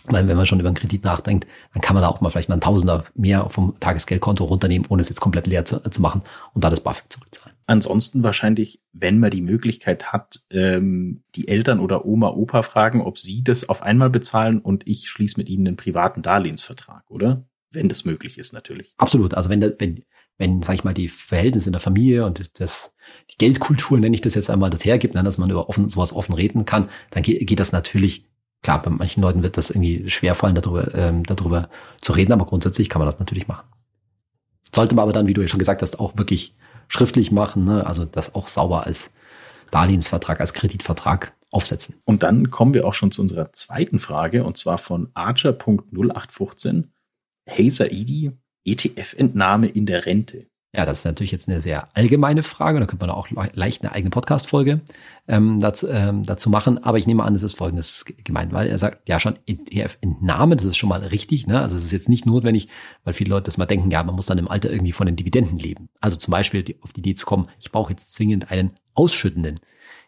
weil 0.07 0.27
wenn 0.27 0.37
man 0.37 0.45
schon 0.45 0.59
über 0.59 0.69
einen 0.69 0.75
Kredit 0.75 1.03
nachdenkt, 1.03 1.47
dann 1.73 1.81
kann 1.81 1.95
man 1.95 2.03
da 2.03 2.09
auch 2.09 2.21
mal 2.21 2.29
vielleicht 2.29 2.49
mal 2.49 2.55
ein 2.55 2.61
Tausender 2.61 3.05
mehr 3.15 3.49
vom 3.49 3.79
Tagesgeldkonto 3.79 4.43
runternehmen, 4.43 4.87
ohne 4.89 5.01
es 5.01 5.09
jetzt 5.09 5.21
komplett 5.21 5.47
leer 5.47 5.65
zu, 5.65 5.79
zu 5.89 6.01
machen 6.01 6.21
und 6.53 6.63
da 6.63 6.69
das 6.69 6.81
BAföG 6.81 7.05
zurückzahlen. 7.09 7.54
Ansonsten 7.67 8.23
wahrscheinlich, 8.23 8.81
wenn 8.93 9.19
man 9.19 9.31
die 9.31 9.41
Möglichkeit 9.41 10.13
hat, 10.13 10.41
ähm, 10.51 11.23
die 11.33 11.47
Eltern 11.47 11.79
oder 11.79 12.05
Oma, 12.05 12.29
Opa 12.29 12.61
fragen, 12.61 13.01
ob 13.01 13.17
sie 13.17 13.43
das 13.43 13.67
auf 13.67 13.81
einmal 13.81 14.11
bezahlen 14.11 14.59
und 14.59 14.87
ich 14.87 15.09
schließe 15.09 15.37
mit 15.37 15.49
ihnen 15.49 15.67
einen 15.67 15.77
privaten 15.77 16.21
Darlehensvertrag, 16.21 17.03
oder? 17.09 17.47
Wenn 17.71 17.89
das 17.89 18.05
möglich 18.05 18.37
ist, 18.37 18.53
natürlich. 18.53 18.93
Absolut. 18.97 19.33
Also 19.33 19.49
wenn, 19.49 19.61
wenn, 19.61 20.03
wenn, 20.37 20.61
sag 20.61 20.75
ich 20.75 20.83
mal, 20.83 20.93
die 20.93 21.07
Verhältnisse 21.07 21.69
in 21.69 21.73
der 21.73 21.81
Familie 21.81 22.25
und 22.25 22.59
das, 22.59 22.93
die 23.31 23.37
Geldkultur, 23.37 23.99
nenne 23.99 24.15
ich 24.15 24.21
das 24.21 24.35
jetzt 24.35 24.49
einmal, 24.49 24.69
das 24.69 24.85
hergibt, 24.85 25.15
ne, 25.15 25.23
dass 25.23 25.39
man 25.39 25.49
über 25.49 25.67
offen, 25.67 25.89
sowas 25.89 26.13
offen 26.13 26.33
reden 26.33 26.65
kann, 26.65 26.89
dann 27.09 27.23
geht, 27.23 27.47
geht 27.47 27.59
das 27.59 27.71
natürlich 27.71 28.25
klar, 28.65 28.81
bei 28.81 28.89
manchen 28.89 29.21
Leuten 29.21 29.43
wird 29.43 29.57
das 29.57 29.69
irgendwie 29.69 30.09
schwerfallen, 30.09 30.55
darüber, 30.55 30.93
ähm, 30.95 31.23
darüber 31.23 31.69
zu 32.01 32.13
reden, 32.13 32.31
aber 32.31 32.45
grundsätzlich 32.45 32.89
kann 32.89 32.99
man 32.99 33.07
das 33.07 33.19
natürlich 33.19 33.47
machen. 33.47 33.67
Sollte 34.73 34.95
man 34.95 35.03
aber 35.03 35.13
dann, 35.13 35.27
wie 35.27 35.33
du 35.33 35.41
ja 35.41 35.47
schon 35.47 35.59
gesagt 35.59 35.83
hast, 35.83 35.99
auch 35.99 36.17
wirklich 36.17 36.54
schriftlich 36.87 37.31
machen, 37.31 37.65
ne? 37.65 37.85
also 37.85 38.05
das 38.05 38.35
auch 38.35 38.47
sauber 38.47 38.85
als 38.85 39.11
Darlehensvertrag, 39.71 40.39
als 40.39 40.53
Kreditvertrag 40.53 41.35
aufsetzen. 41.51 41.95
Und 42.05 42.23
dann 42.23 42.51
kommen 42.51 42.73
wir 42.73 42.85
auch 42.85 42.93
schon 42.93 43.11
zu 43.11 43.21
unserer 43.21 43.51
zweiten 43.53 43.99
Frage, 43.99 44.43
und 44.43 44.57
zwar 44.57 44.77
von 44.77 45.09
Archer.0815. 45.13 46.85
Hey 47.47 47.69
Saidi, 47.69 48.31
ETF-Entnahme 48.65 49.67
in 49.67 49.85
der 49.85 50.05
Rente. 50.05 50.47
Ja, 50.75 50.85
das 50.85 50.99
ist 50.99 51.05
natürlich 51.05 51.31
jetzt 51.31 51.47
eine 51.47 51.61
sehr 51.61 51.87
allgemeine 51.93 52.43
Frage. 52.43 52.81
Da 52.81 52.85
könnte 52.85 53.05
man 53.05 53.15
auch 53.15 53.29
leicht 53.29 53.83
eine 53.83 53.93
eigene 53.93 54.09
Podcast-Folge 54.09 54.81
ähm, 55.25 55.59
dazu, 55.61 55.87
ähm, 55.87 56.23
dazu 56.23 56.49
machen. 56.49 56.83
Aber 56.83 56.97
ich 56.97 57.07
nehme 57.07 57.23
an, 57.23 57.33
es 57.33 57.43
ist 57.43 57.55
folgendes 57.55 58.03
gemeint, 58.25 58.51
weil 58.51 58.67
er 58.67 58.77
sagt, 58.77 59.07
ja 59.07 59.17
schon 59.19 59.39
ETF-Entnahme, 59.47 60.57
das 60.57 60.65
ist 60.65 60.75
schon 60.75 60.89
mal 60.89 61.01
richtig. 61.01 61.47
Ne? 61.47 61.61
Also 61.61 61.77
es 61.77 61.85
ist 61.85 61.93
jetzt 61.93 62.09
nicht 62.09 62.25
notwendig, 62.25 62.67
weil 63.05 63.13
viele 63.13 63.29
Leute 63.29 63.45
das 63.45 63.57
mal 63.57 63.65
denken, 63.65 63.89
ja, 63.89 64.03
man 64.03 64.15
muss 64.15 64.25
dann 64.25 64.37
im 64.37 64.49
Alter 64.49 64.69
irgendwie 64.69 64.91
von 64.91 65.05
den 65.05 65.15
Dividenden 65.15 65.59
leben. 65.59 65.87
Also 66.01 66.17
zum 66.17 66.31
Beispiel 66.31 66.61
die, 66.61 66.81
auf 66.81 66.91
die 66.91 66.99
Idee 66.99 67.15
zu 67.15 67.25
kommen, 67.25 67.47
ich 67.57 67.71
brauche 67.71 67.91
jetzt 67.91 68.13
zwingend 68.13 68.51
einen 68.51 68.71
ausschüttenden 68.95 69.61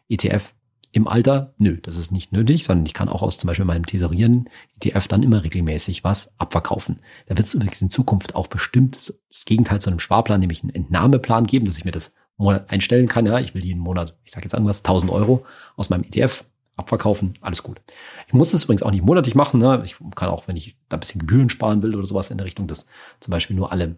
ETF 0.10 0.53
im 0.97 1.07
Alter, 1.07 1.53
nö, 1.57 1.77
das 1.81 1.95
ist 1.95 2.12
nicht 2.12 2.33
nötig, 2.33 2.63
sondern 2.63 2.86
ich 2.86 2.93
kann 2.93 3.07
auch 3.07 3.21
aus 3.21 3.38
zum 3.38 3.47
Beispiel 3.47 3.65
meinem 3.65 3.86
Tesorieren 3.86 4.49
ETF 4.79 5.07
dann 5.07 5.23
immer 5.23 5.43
regelmäßig 5.43 6.03
was 6.03 6.31
abverkaufen. 6.39 6.97
Da 7.27 7.38
wird 7.38 7.47
es 7.47 7.53
übrigens 7.53 7.81
in 7.81 7.89
Zukunft 7.91 8.36
auch 8.36 8.47
bestimmt 8.47 8.97
das 8.97 9.45
Gegenteil 9.45 9.79
zu 9.79 9.89
einem 9.89 9.99
Sparplan, 9.99 10.39
nämlich 10.39 10.63
einen 10.63 10.73
Entnahmeplan 10.73 11.45
geben, 11.45 11.67
dass 11.67 11.77
ich 11.77 11.86
mir 11.86 11.91
das 11.91 12.13
Monat 12.38 12.69
einstellen 12.71 13.07
kann. 13.07 13.27
Ja, 13.27 13.39
ich 13.39 13.53
will 13.53 13.63
jeden 13.63 13.79
Monat, 13.79 14.17
ich 14.23 14.31
sage 14.31 14.45
jetzt 14.45 14.53
irgendwas, 14.53 14.79
1000 14.79 15.12
Euro 15.12 15.45
aus 15.75 15.89
meinem 15.89 16.03
ETF 16.03 16.45
abverkaufen, 16.75 17.36
alles 17.41 17.62
gut. 17.62 17.79
Ich 18.27 18.33
muss 18.33 18.51
das 18.51 18.63
übrigens 18.63 18.83
auch 18.83 18.91
nicht 18.91 19.05
monatlich 19.05 19.36
machen. 19.36 19.60
Ne? 19.60 19.81
Ich 19.86 19.97
kann 20.15 20.29
auch, 20.29 20.47
wenn 20.47 20.57
ich 20.57 20.77
da 20.89 20.97
ein 20.97 20.99
bisschen 20.99 21.21
Gebühren 21.21 21.49
sparen 21.49 21.81
will 21.83 21.95
oder 21.95 22.05
sowas 22.05 22.31
in 22.31 22.38
der 22.38 22.45
Richtung, 22.45 22.67
das 22.67 22.88
zum 23.19 23.31
Beispiel 23.31 23.55
nur 23.55 23.71
alle 23.71 23.97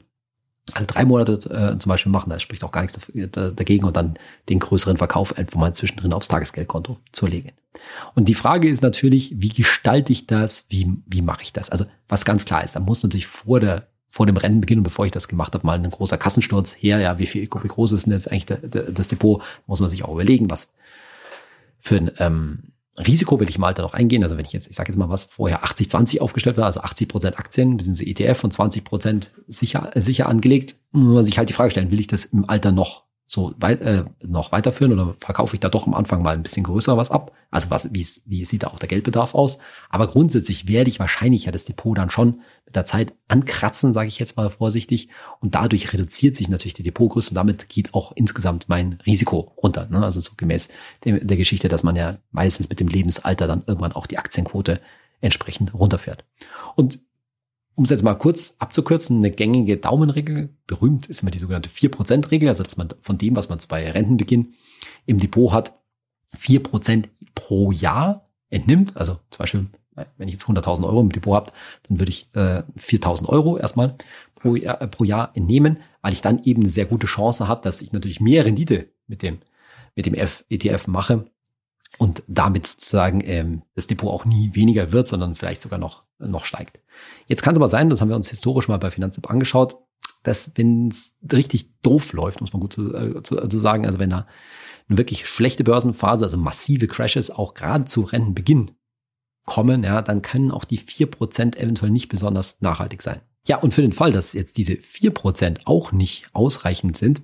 alle 0.76 0.86
drei 0.86 1.06
Monate 1.06 1.34
äh, 1.34 1.78
zum 1.80 1.90
Beispiel 1.90 2.12
machen, 2.12 2.30
da 2.30 2.40
spricht 2.40 2.64
auch 2.64 2.72
gar 2.72 2.82
nichts 2.82 3.00
dagegen 3.32 3.86
und 3.86 3.96
dann 3.96 4.18
den 4.50 4.60
größeren 4.60 4.98
Verkauf 4.98 5.38
einfach 5.38 5.60
mal 5.60 5.74
zwischendrin 5.74 6.14
aufs 6.14 6.28
Tagesgeldkonto 6.28 6.98
zu 7.12 7.28
legen. 7.28 7.52
Und 8.16 8.30
die 8.30 8.36
Frage 8.36 8.68
ist 8.68 8.82
natürlich, 8.82 9.34
wie 9.38 9.50
gestalte 9.50 10.12
ich 10.12 10.28
das, 10.28 10.66
wie, 10.70 10.92
wie 11.06 11.22
mache 11.22 11.44
ich 11.44 11.54
das? 11.54 11.70
Also 11.70 11.86
was 12.08 12.26
ganz 12.26 12.46
klar 12.46 12.64
ist, 12.64 12.76
da 12.76 12.80
muss 12.80 13.04
natürlich 13.04 13.28
vor 13.28 13.60
der 13.60 13.88
vor 14.12 14.26
dem 14.26 14.38
Rennen 14.38 14.60
beginnen, 14.60 14.82
bevor 14.82 15.06
ich 15.06 15.12
das 15.12 15.28
gemacht 15.28 15.54
habe, 15.54 15.66
mal 15.66 15.78
ein 15.78 15.90
großer 15.90 16.18
Kassensturz 16.18 16.74
her, 16.74 17.00
ja, 17.00 17.20
wie 17.20 17.28
viel, 17.28 17.44
wie 17.44 17.68
groß 17.68 17.92
ist 17.92 18.08
denn 18.08 18.14
jetzt 18.14 18.32
eigentlich 18.32 18.48
der, 18.48 18.58
der, 18.58 18.84
das 18.92 19.08
Depot, 19.08 19.40
da 19.40 19.46
muss 19.68 19.80
man 19.80 19.88
sich 19.88 20.04
auch 20.04 20.12
überlegen, 20.12 20.50
was 20.50 20.72
für 21.78 21.98
ein 21.98 22.12
ähm, 22.18 22.64
Risiko 23.00 23.40
will 23.40 23.50
ich 23.50 23.58
mal 23.58 23.74
da 23.74 23.84
noch 23.84 23.94
eingehen. 23.94 24.24
Also 24.24 24.38
wenn 24.38 24.46
ich 24.46 24.54
jetzt, 24.54 24.70
ich 24.70 24.76
sage 24.76 24.92
jetzt 24.92 24.98
mal 24.98 25.10
was, 25.10 25.26
vorher 25.26 25.64
80-20 25.64 26.20
aufgestellt 26.20 26.58
war, 26.58 26.66
also 26.66 26.82
80 26.82 27.08
Prozent 27.08 27.40
Aktien, 27.40 27.78
bzw. 27.78 28.10
ETF 28.10 28.44
und 28.44 28.52
20 28.52 28.84
Prozent 28.84 29.32
sicher, 29.48 29.92
sicher 29.96 30.28
angelegt, 30.28 30.76
muss 30.92 31.14
man 31.14 31.24
sich 31.24 31.38
halt 31.38 31.50
die 31.50 31.54
Frage 31.54 31.72
stellen, 31.72 31.92
will 31.92 32.00
ich 32.00 32.08
das 32.08 32.26
im 32.26 32.50
Alter 32.50 32.72
noch 32.72 33.09
so 33.32 33.54
weit, 33.60 33.80
äh, 33.82 34.06
noch 34.26 34.52
weiterführen 34.52 34.92
oder 34.92 35.16
verkaufe 35.20 35.56
ich 35.56 35.60
da 35.60 35.70
doch 35.70 35.86
am 35.86 35.94
Anfang 35.94 36.24
mal 36.24 36.34
ein 36.34 36.42
bisschen 36.42 36.64
größer 36.64 36.98
was 36.98 37.12
ab? 37.12 37.32
Also 37.52 37.70
was, 37.70 37.94
wie, 37.94 38.04
wie 38.26 38.44
sieht 38.44 38.64
da 38.64 38.68
auch 38.70 38.80
der 38.80 38.90
Geldbedarf 38.90 39.36
aus? 39.36 39.60
Aber 39.92 40.08
grundsätzlich 40.08 40.68
werde 40.68 40.90
ich 40.90 41.00
wahrscheinlich 41.00 41.46
ja 41.46 41.52
das 41.52 41.64
Depot 41.64 41.96
dann 41.96 42.10
schon 42.10 42.42
mit 42.66 42.76
der 42.76 42.86
Zeit 42.86 43.14
ankratzen, 43.28 43.94
sage 43.94 44.08
ich 44.08 44.18
jetzt 44.18 44.36
mal 44.36 44.50
vorsichtig. 44.50 45.10
Und 45.42 45.54
dadurch 45.54 45.94
reduziert 45.94 46.36
sich 46.36 46.50
natürlich 46.50 46.74
die 46.74 46.82
Depotgröße 46.82 47.30
und 47.30 47.36
damit 47.36 47.70
geht 47.70 47.94
auch 47.94 48.14
insgesamt 48.16 48.68
mein 48.68 48.94
Risiko 49.06 49.54
runter. 49.62 49.88
Ne? 49.92 50.04
Also 50.04 50.22
so 50.22 50.32
gemäß 50.36 50.70
der, 51.04 51.20
der 51.20 51.38
Geschichte, 51.38 51.68
dass 51.68 51.84
man 51.84 51.96
ja 51.96 52.18
meistens 52.32 52.68
mit 52.68 52.80
dem 52.80 52.88
Lebensalter 52.88 53.46
dann 53.46 53.62
irgendwann 53.68 53.92
auch 53.92 54.08
die 54.08 54.18
Aktienquote 54.18 54.82
entsprechend 55.22 55.76
runterfährt. 55.76 56.26
Und 56.76 57.00
um 57.80 57.86
es 57.86 57.92
jetzt 57.92 58.04
mal 58.04 58.16
kurz 58.16 58.58
abzukürzen, 58.60 59.20
eine 59.20 59.32
gängige 59.32 59.78
Daumenregel, 59.78 60.50
berühmt 60.68 61.08
ist 61.08 61.22
immer 61.22 61.32
die 61.32 61.40
sogenannte 61.40 61.70
4%-Regel, 61.70 62.50
also 62.50 62.62
dass 62.62 62.76
man 62.76 62.90
von 63.00 63.18
dem, 63.18 63.38
was 63.38 63.48
man 63.48 63.58
bei 63.70 63.90
Rentenbeginn 63.90 64.54
im 65.06 65.18
Depot 65.18 65.54
hat, 65.54 65.80
4% 66.38 67.06
pro 67.36 67.72
Jahr 67.72 68.28
entnimmt. 68.50 68.98
Also 68.98 69.14
zum 69.30 69.38
Beispiel, 69.38 69.68
wenn 70.18 70.28
ich 70.28 70.34
jetzt 70.34 70.44
100.000 70.44 70.84
Euro 70.84 71.00
im 71.00 71.14
Depot 71.14 71.34
habe, 71.34 71.54
dann 71.88 72.02
würde 72.02 72.10
ich 72.10 72.28
äh, 72.34 72.64
4.000 72.78 73.30
Euro 73.30 73.58
erstmal 73.58 73.96
pro 74.36 74.58
Jahr, 74.58 74.82
äh, 74.82 74.88
pro 74.90 75.06
Jahr 75.06 75.32
entnehmen, 75.34 75.80
weil 76.02 76.12
ich 76.12 76.22
dann 76.22 76.44
eben 76.44 76.64
eine 76.64 76.70
sehr 76.70 76.86
gute 76.86 77.08
Chance 77.08 77.48
habe, 77.48 77.62
dass 77.64 77.82
ich 77.82 77.94
natürlich 77.94 78.20
mehr 78.20 78.44
Rendite 78.44 78.90
mit 79.08 79.24
dem, 79.24 79.38
mit 79.96 80.06
dem 80.06 80.16
F 80.16 80.44
ETF 80.50 80.88
mache 80.88 81.28
und 81.98 82.24
damit 82.28 82.68
sozusagen 82.68 83.22
ähm, 83.24 83.62
das 83.76 83.88
Depot 83.88 84.12
auch 84.12 84.26
nie 84.26 84.54
weniger 84.54 84.92
wird, 84.92 85.08
sondern 85.08 85.36
vielleicht 85.36 85.62
sogar 85.62 85.80
noch, 85.80 86.04
noch 86.20 86.46
steigt. 86.46 86.80
Jetzt 87.28 87.42
kann 87.42 87.54
es 87.54 87.58
aber 87.58 87.68
sein, 87.68 87.90
das 87.90 88.02
haben 88.02 88.10
wir 88.10 88.16
uns 88.16 88.30
historisch 88.30 88.68
mal 88.68 88.78
bei 88.78 88.92
Finanzapp 88.92 89.30
angeschaut, 89.30 89.78
dass 90.24 90.52
wenn 90.56 90.90
es 90.90 91.16
richtig 91.32 91.82
doof 91.82 92.14
läuft, 92.14 92.42
muss 92.42 92.54
man 92.54 92.60
gut 92.60 92.74
zu, 92.74 92.94
äh, 92.94 93.24
zu, 93.24 93.36
zu 93.36 93.60
sagen, 93.60 93.86
also 93.86 94.00
wenn 94.00 94.10
da 94.10 94.28
eine 94.88 94.98
wirklich 94.98 95.28
schlechte 95.28 95.64
Börsenphase, 95.64 96.26
also 96.26 96.38
massive 96.38 96.88
Crashes 96.88 97.32
auch 97.32 97.54
gerade 97.54 97.86
zu 97.86 98.02
Rentenbeginn 98.02 98.72
kommen, 99.46 99.84
ja, 99.84 100.02
dann 100.02 100.22
können 100.22 100.52
auch 100.52 100.66
die 100.66 100.78
vier 100.78 101.08
Prozent 101.08 101.56
eventuell 101.56 101.92
nicht 101.92 102.10
besonders 102.10 102.62
nachhaltig 102.62 103.02
sein. 103.02 103.22
Ja, 103.48 103.58
und 103.58 103.74
für 103.74 103.82
den 103.82 103.94
Fall, 103.94 104.12
dass 104.12 104.34
jetzt 104.34 104.58
diese 104.58 104.76
vier 104.76 105.12
Prozent 105.12 105.62
auch 105.66 105.92
nicht 105.92 106.28
ausreichend 106.34 106.98
sind 106.98 107.22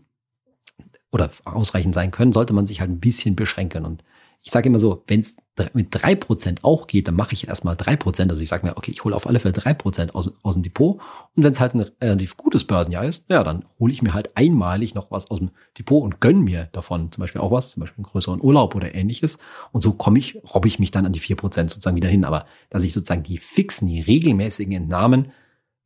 oder 1.11 1.29
ausreichend 1.43 1.93
sein 1.93 2.11
können, 2.11 2.31
sollte 2.31 2.53
man 2.53 2.65
sich 2.65 2.79
halt 2.79 2.89
ein 2.89 2.99
bisschen 2.99 3.35
beschränken. 3.35 3.85
Und 3.85 4.03
ich 4.41 4.51
sage 4.51 4.69
immer 4.69 4.79
so, 4.79 5.03
wenn 5.07 5.21
es 5.21 5.35
mit 5.73 5.87
drei 5.91 6.15
Prozent 6.15 6.63
auch 6.63 6.87
geht, 6.87 7.07
dann 7.07 7.15
mache 7.15 7.33
ich 7.33 7.47
erstmal 7.47 7.75
drei 7.75 7.95
Prozent. 7.95 8.29
Also 8.29 8.43
ich 8.43 8.49
sage 8.49 8.65
mir, 8.65 8.77
okay, 8.77 8.91
ich 8.91 9.03
hole 9.03 9.15
auf 9.15 9.25
alle 9.25 9.39
Fälle 9.39 9.53
drei 9.53 9.73
Prozent 9.73 10.13
aus, 10.13 10.31
aus 10.43 10.55
dem 10.55 10.63
Depot. 10.63 10.99
Und 11.35 11.43
wenn 11.43 11.51
es 11.51 11.59
halt 11.59 11.73
ein 11.73 11.85
relativ 12.01 12.35
gutes 12.37 12.65
Börsenjahr 12.65 13.05
ist, 13.05 13.25
ja, 13.29 13.43
dann 13.43 13.65
hole 13.79 13.93
ich 13.93 14.01
mir 14.01 14.13
halt 14.13 14.35
einmalig 14.35 14.95
noch 14.95 15.11
was 15.11 15.31
aus 15.31 15.39
dem 15.39 15.51
Depot 15.77 16.03
und 16.03 16.19
gönn 16.19 16.41
mir 16.41 16.69
davon 16.73 17.11
zum 17.11 17.21
Beispiel 17.21 17.41
auch 17.41 17.51
was, 17.51 17.71
zum 17.71 17.81
Beispiel 17.81 18.03
einen 18.03 18.11
größeren 18.11 18.41
Urlaub 18.41 18.75
oder 18.75 18.93
ähnliches. 18.93 19.37
Und 19.71 19.81
so 19.81 19.93
komme 19.93 20.19
ich, 20.19 20.37
robbe 20.53 20.67
ich 20.67 20.79
mich 20.79 20.91
dann 20.91 21.05
an 21.05 21.13
die 21.13 21.19
vier 21.19 21.37
Prozent 21.37 21.69
sozusagen 21.69 21.95
wieder 21.95 22.09
hin. 22.09 22.25
Aber 22.25 22.45
dass 22.69 22.83
ich 22.83 22.93
sozusagen 22.93 23.23
die 23.23 23.37
fixen, 23.37 23.87
die 23.87 24.01
regelmäßigen 24.01 24.73
Entnahmen 24.73 25.31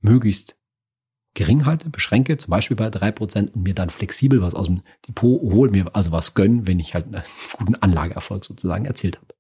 möglichst 0.02 0.59
gering 1.40 1.66
halte, 1.66 1.90
beschränke, 1.90 2.36
zum 2.36 2.52
Beispiel 2.52 2.76
bei 2.76 2.90
drei 2.90 3.14
Prozent 3.14 3.56
und 3.56 3.64
mir 3.64 3.74
dann 3.74 3.90
flexibel 3.90 4.42
was 4.42 4.54
aus 4.54 4.68
dem 4.68 4.82
Depot 5.08 5.42
hole, 5.42 5.72
mir 5.72 5.96
also 5.96 6.12
was 6.12 6.34
gönnen, 6.34 6.68
wenn 6.68 6.82
ich 6.82 6.94
halt 6.94 7.06
einen 7.14 7.24
guten 7.54 7.76
Anlageerfolg 7.76 8.44
sozusagen 8.44 8.84
erzielt 8.84 9.16
habe. 9.16 9.34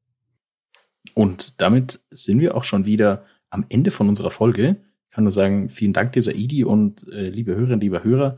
Und 1.13 1.59
damit 1.59 1.99
sind 2.09 2.39
wir 2.39 2.55
auch 2.55 2.63
schon 2.63 2.85
wieder 2.85 3.25
am 3.49 3.65
Ende 3.67 3.91
von 3.91 4.07
unserer 4.07 4.31
Folge. 4.31 4.77
Ich 5.09 5.15
kann 5.15 5.25
nur 5.25 5.31
sagen, 5.31 5.67
vielen 5.67 5.91
Dank 5.91 6.13
dieser 6.13 6.33
Idi 6.33 6.63
und 6.63 7.05
äh, 7.11 7.23
liebe 7.23 7.53
Hörerinnen, 7.53 7.81
liebe 7.81 8.01
Hörer. 8.01 8.37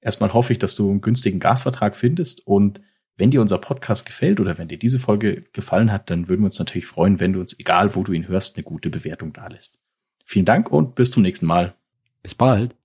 Erstmal 0.00 0.32
hoffe 0.32 0.52
ich, 0.52 0.58
dass 0.58 0.74
du 0.74 0.90
einen 0.90 1.00
günstigen 1.00 1.38
Gasvertrag 1.38 1.96
findest 1.96 2.44
und 2.44 2.80
wenn 3.16 3.30
dir 3.30 3.40
unser 3.40 3.58
Podcast 3.58 4.04
gefällt 4.04 4.40
oder 4.40 4.58
wenn 4.58 4.66
dir 4.66 4.78
diese 4.78 4.98
Folge 4.98 5.44
gefallen 5.52 5.92
hat, 5.92 6.10
dann 6.10 6.28
würden 6.28 6.42
wir 6.42 6.46
uns 6.46 6.58
natürlich 6.58 6.86
freuen, 6.86 7.20
wenn 7.20 7.32
du 7.34 7.40
uns, 7.40 7.58
egal 7.58 7.94
wo 7.94 8.02
du 8.02 8.12
ihn 8.12 8.26
hörst, 8.26 8.56
eine 8.56 8.64
gute 8.64 8.90
Bewertung 8.90 9.32
dalässt. 9.32 9.78
Vielen 10.24 10.44
Dank 10.44 10.72
und 10.72 10.96
bis 10.96 11.12
zum 11.12 11.22
nächsten 11.22 11.46
Mal. 11.46 11.76
Bis 12.22 12.34
bald. 12.34 12.75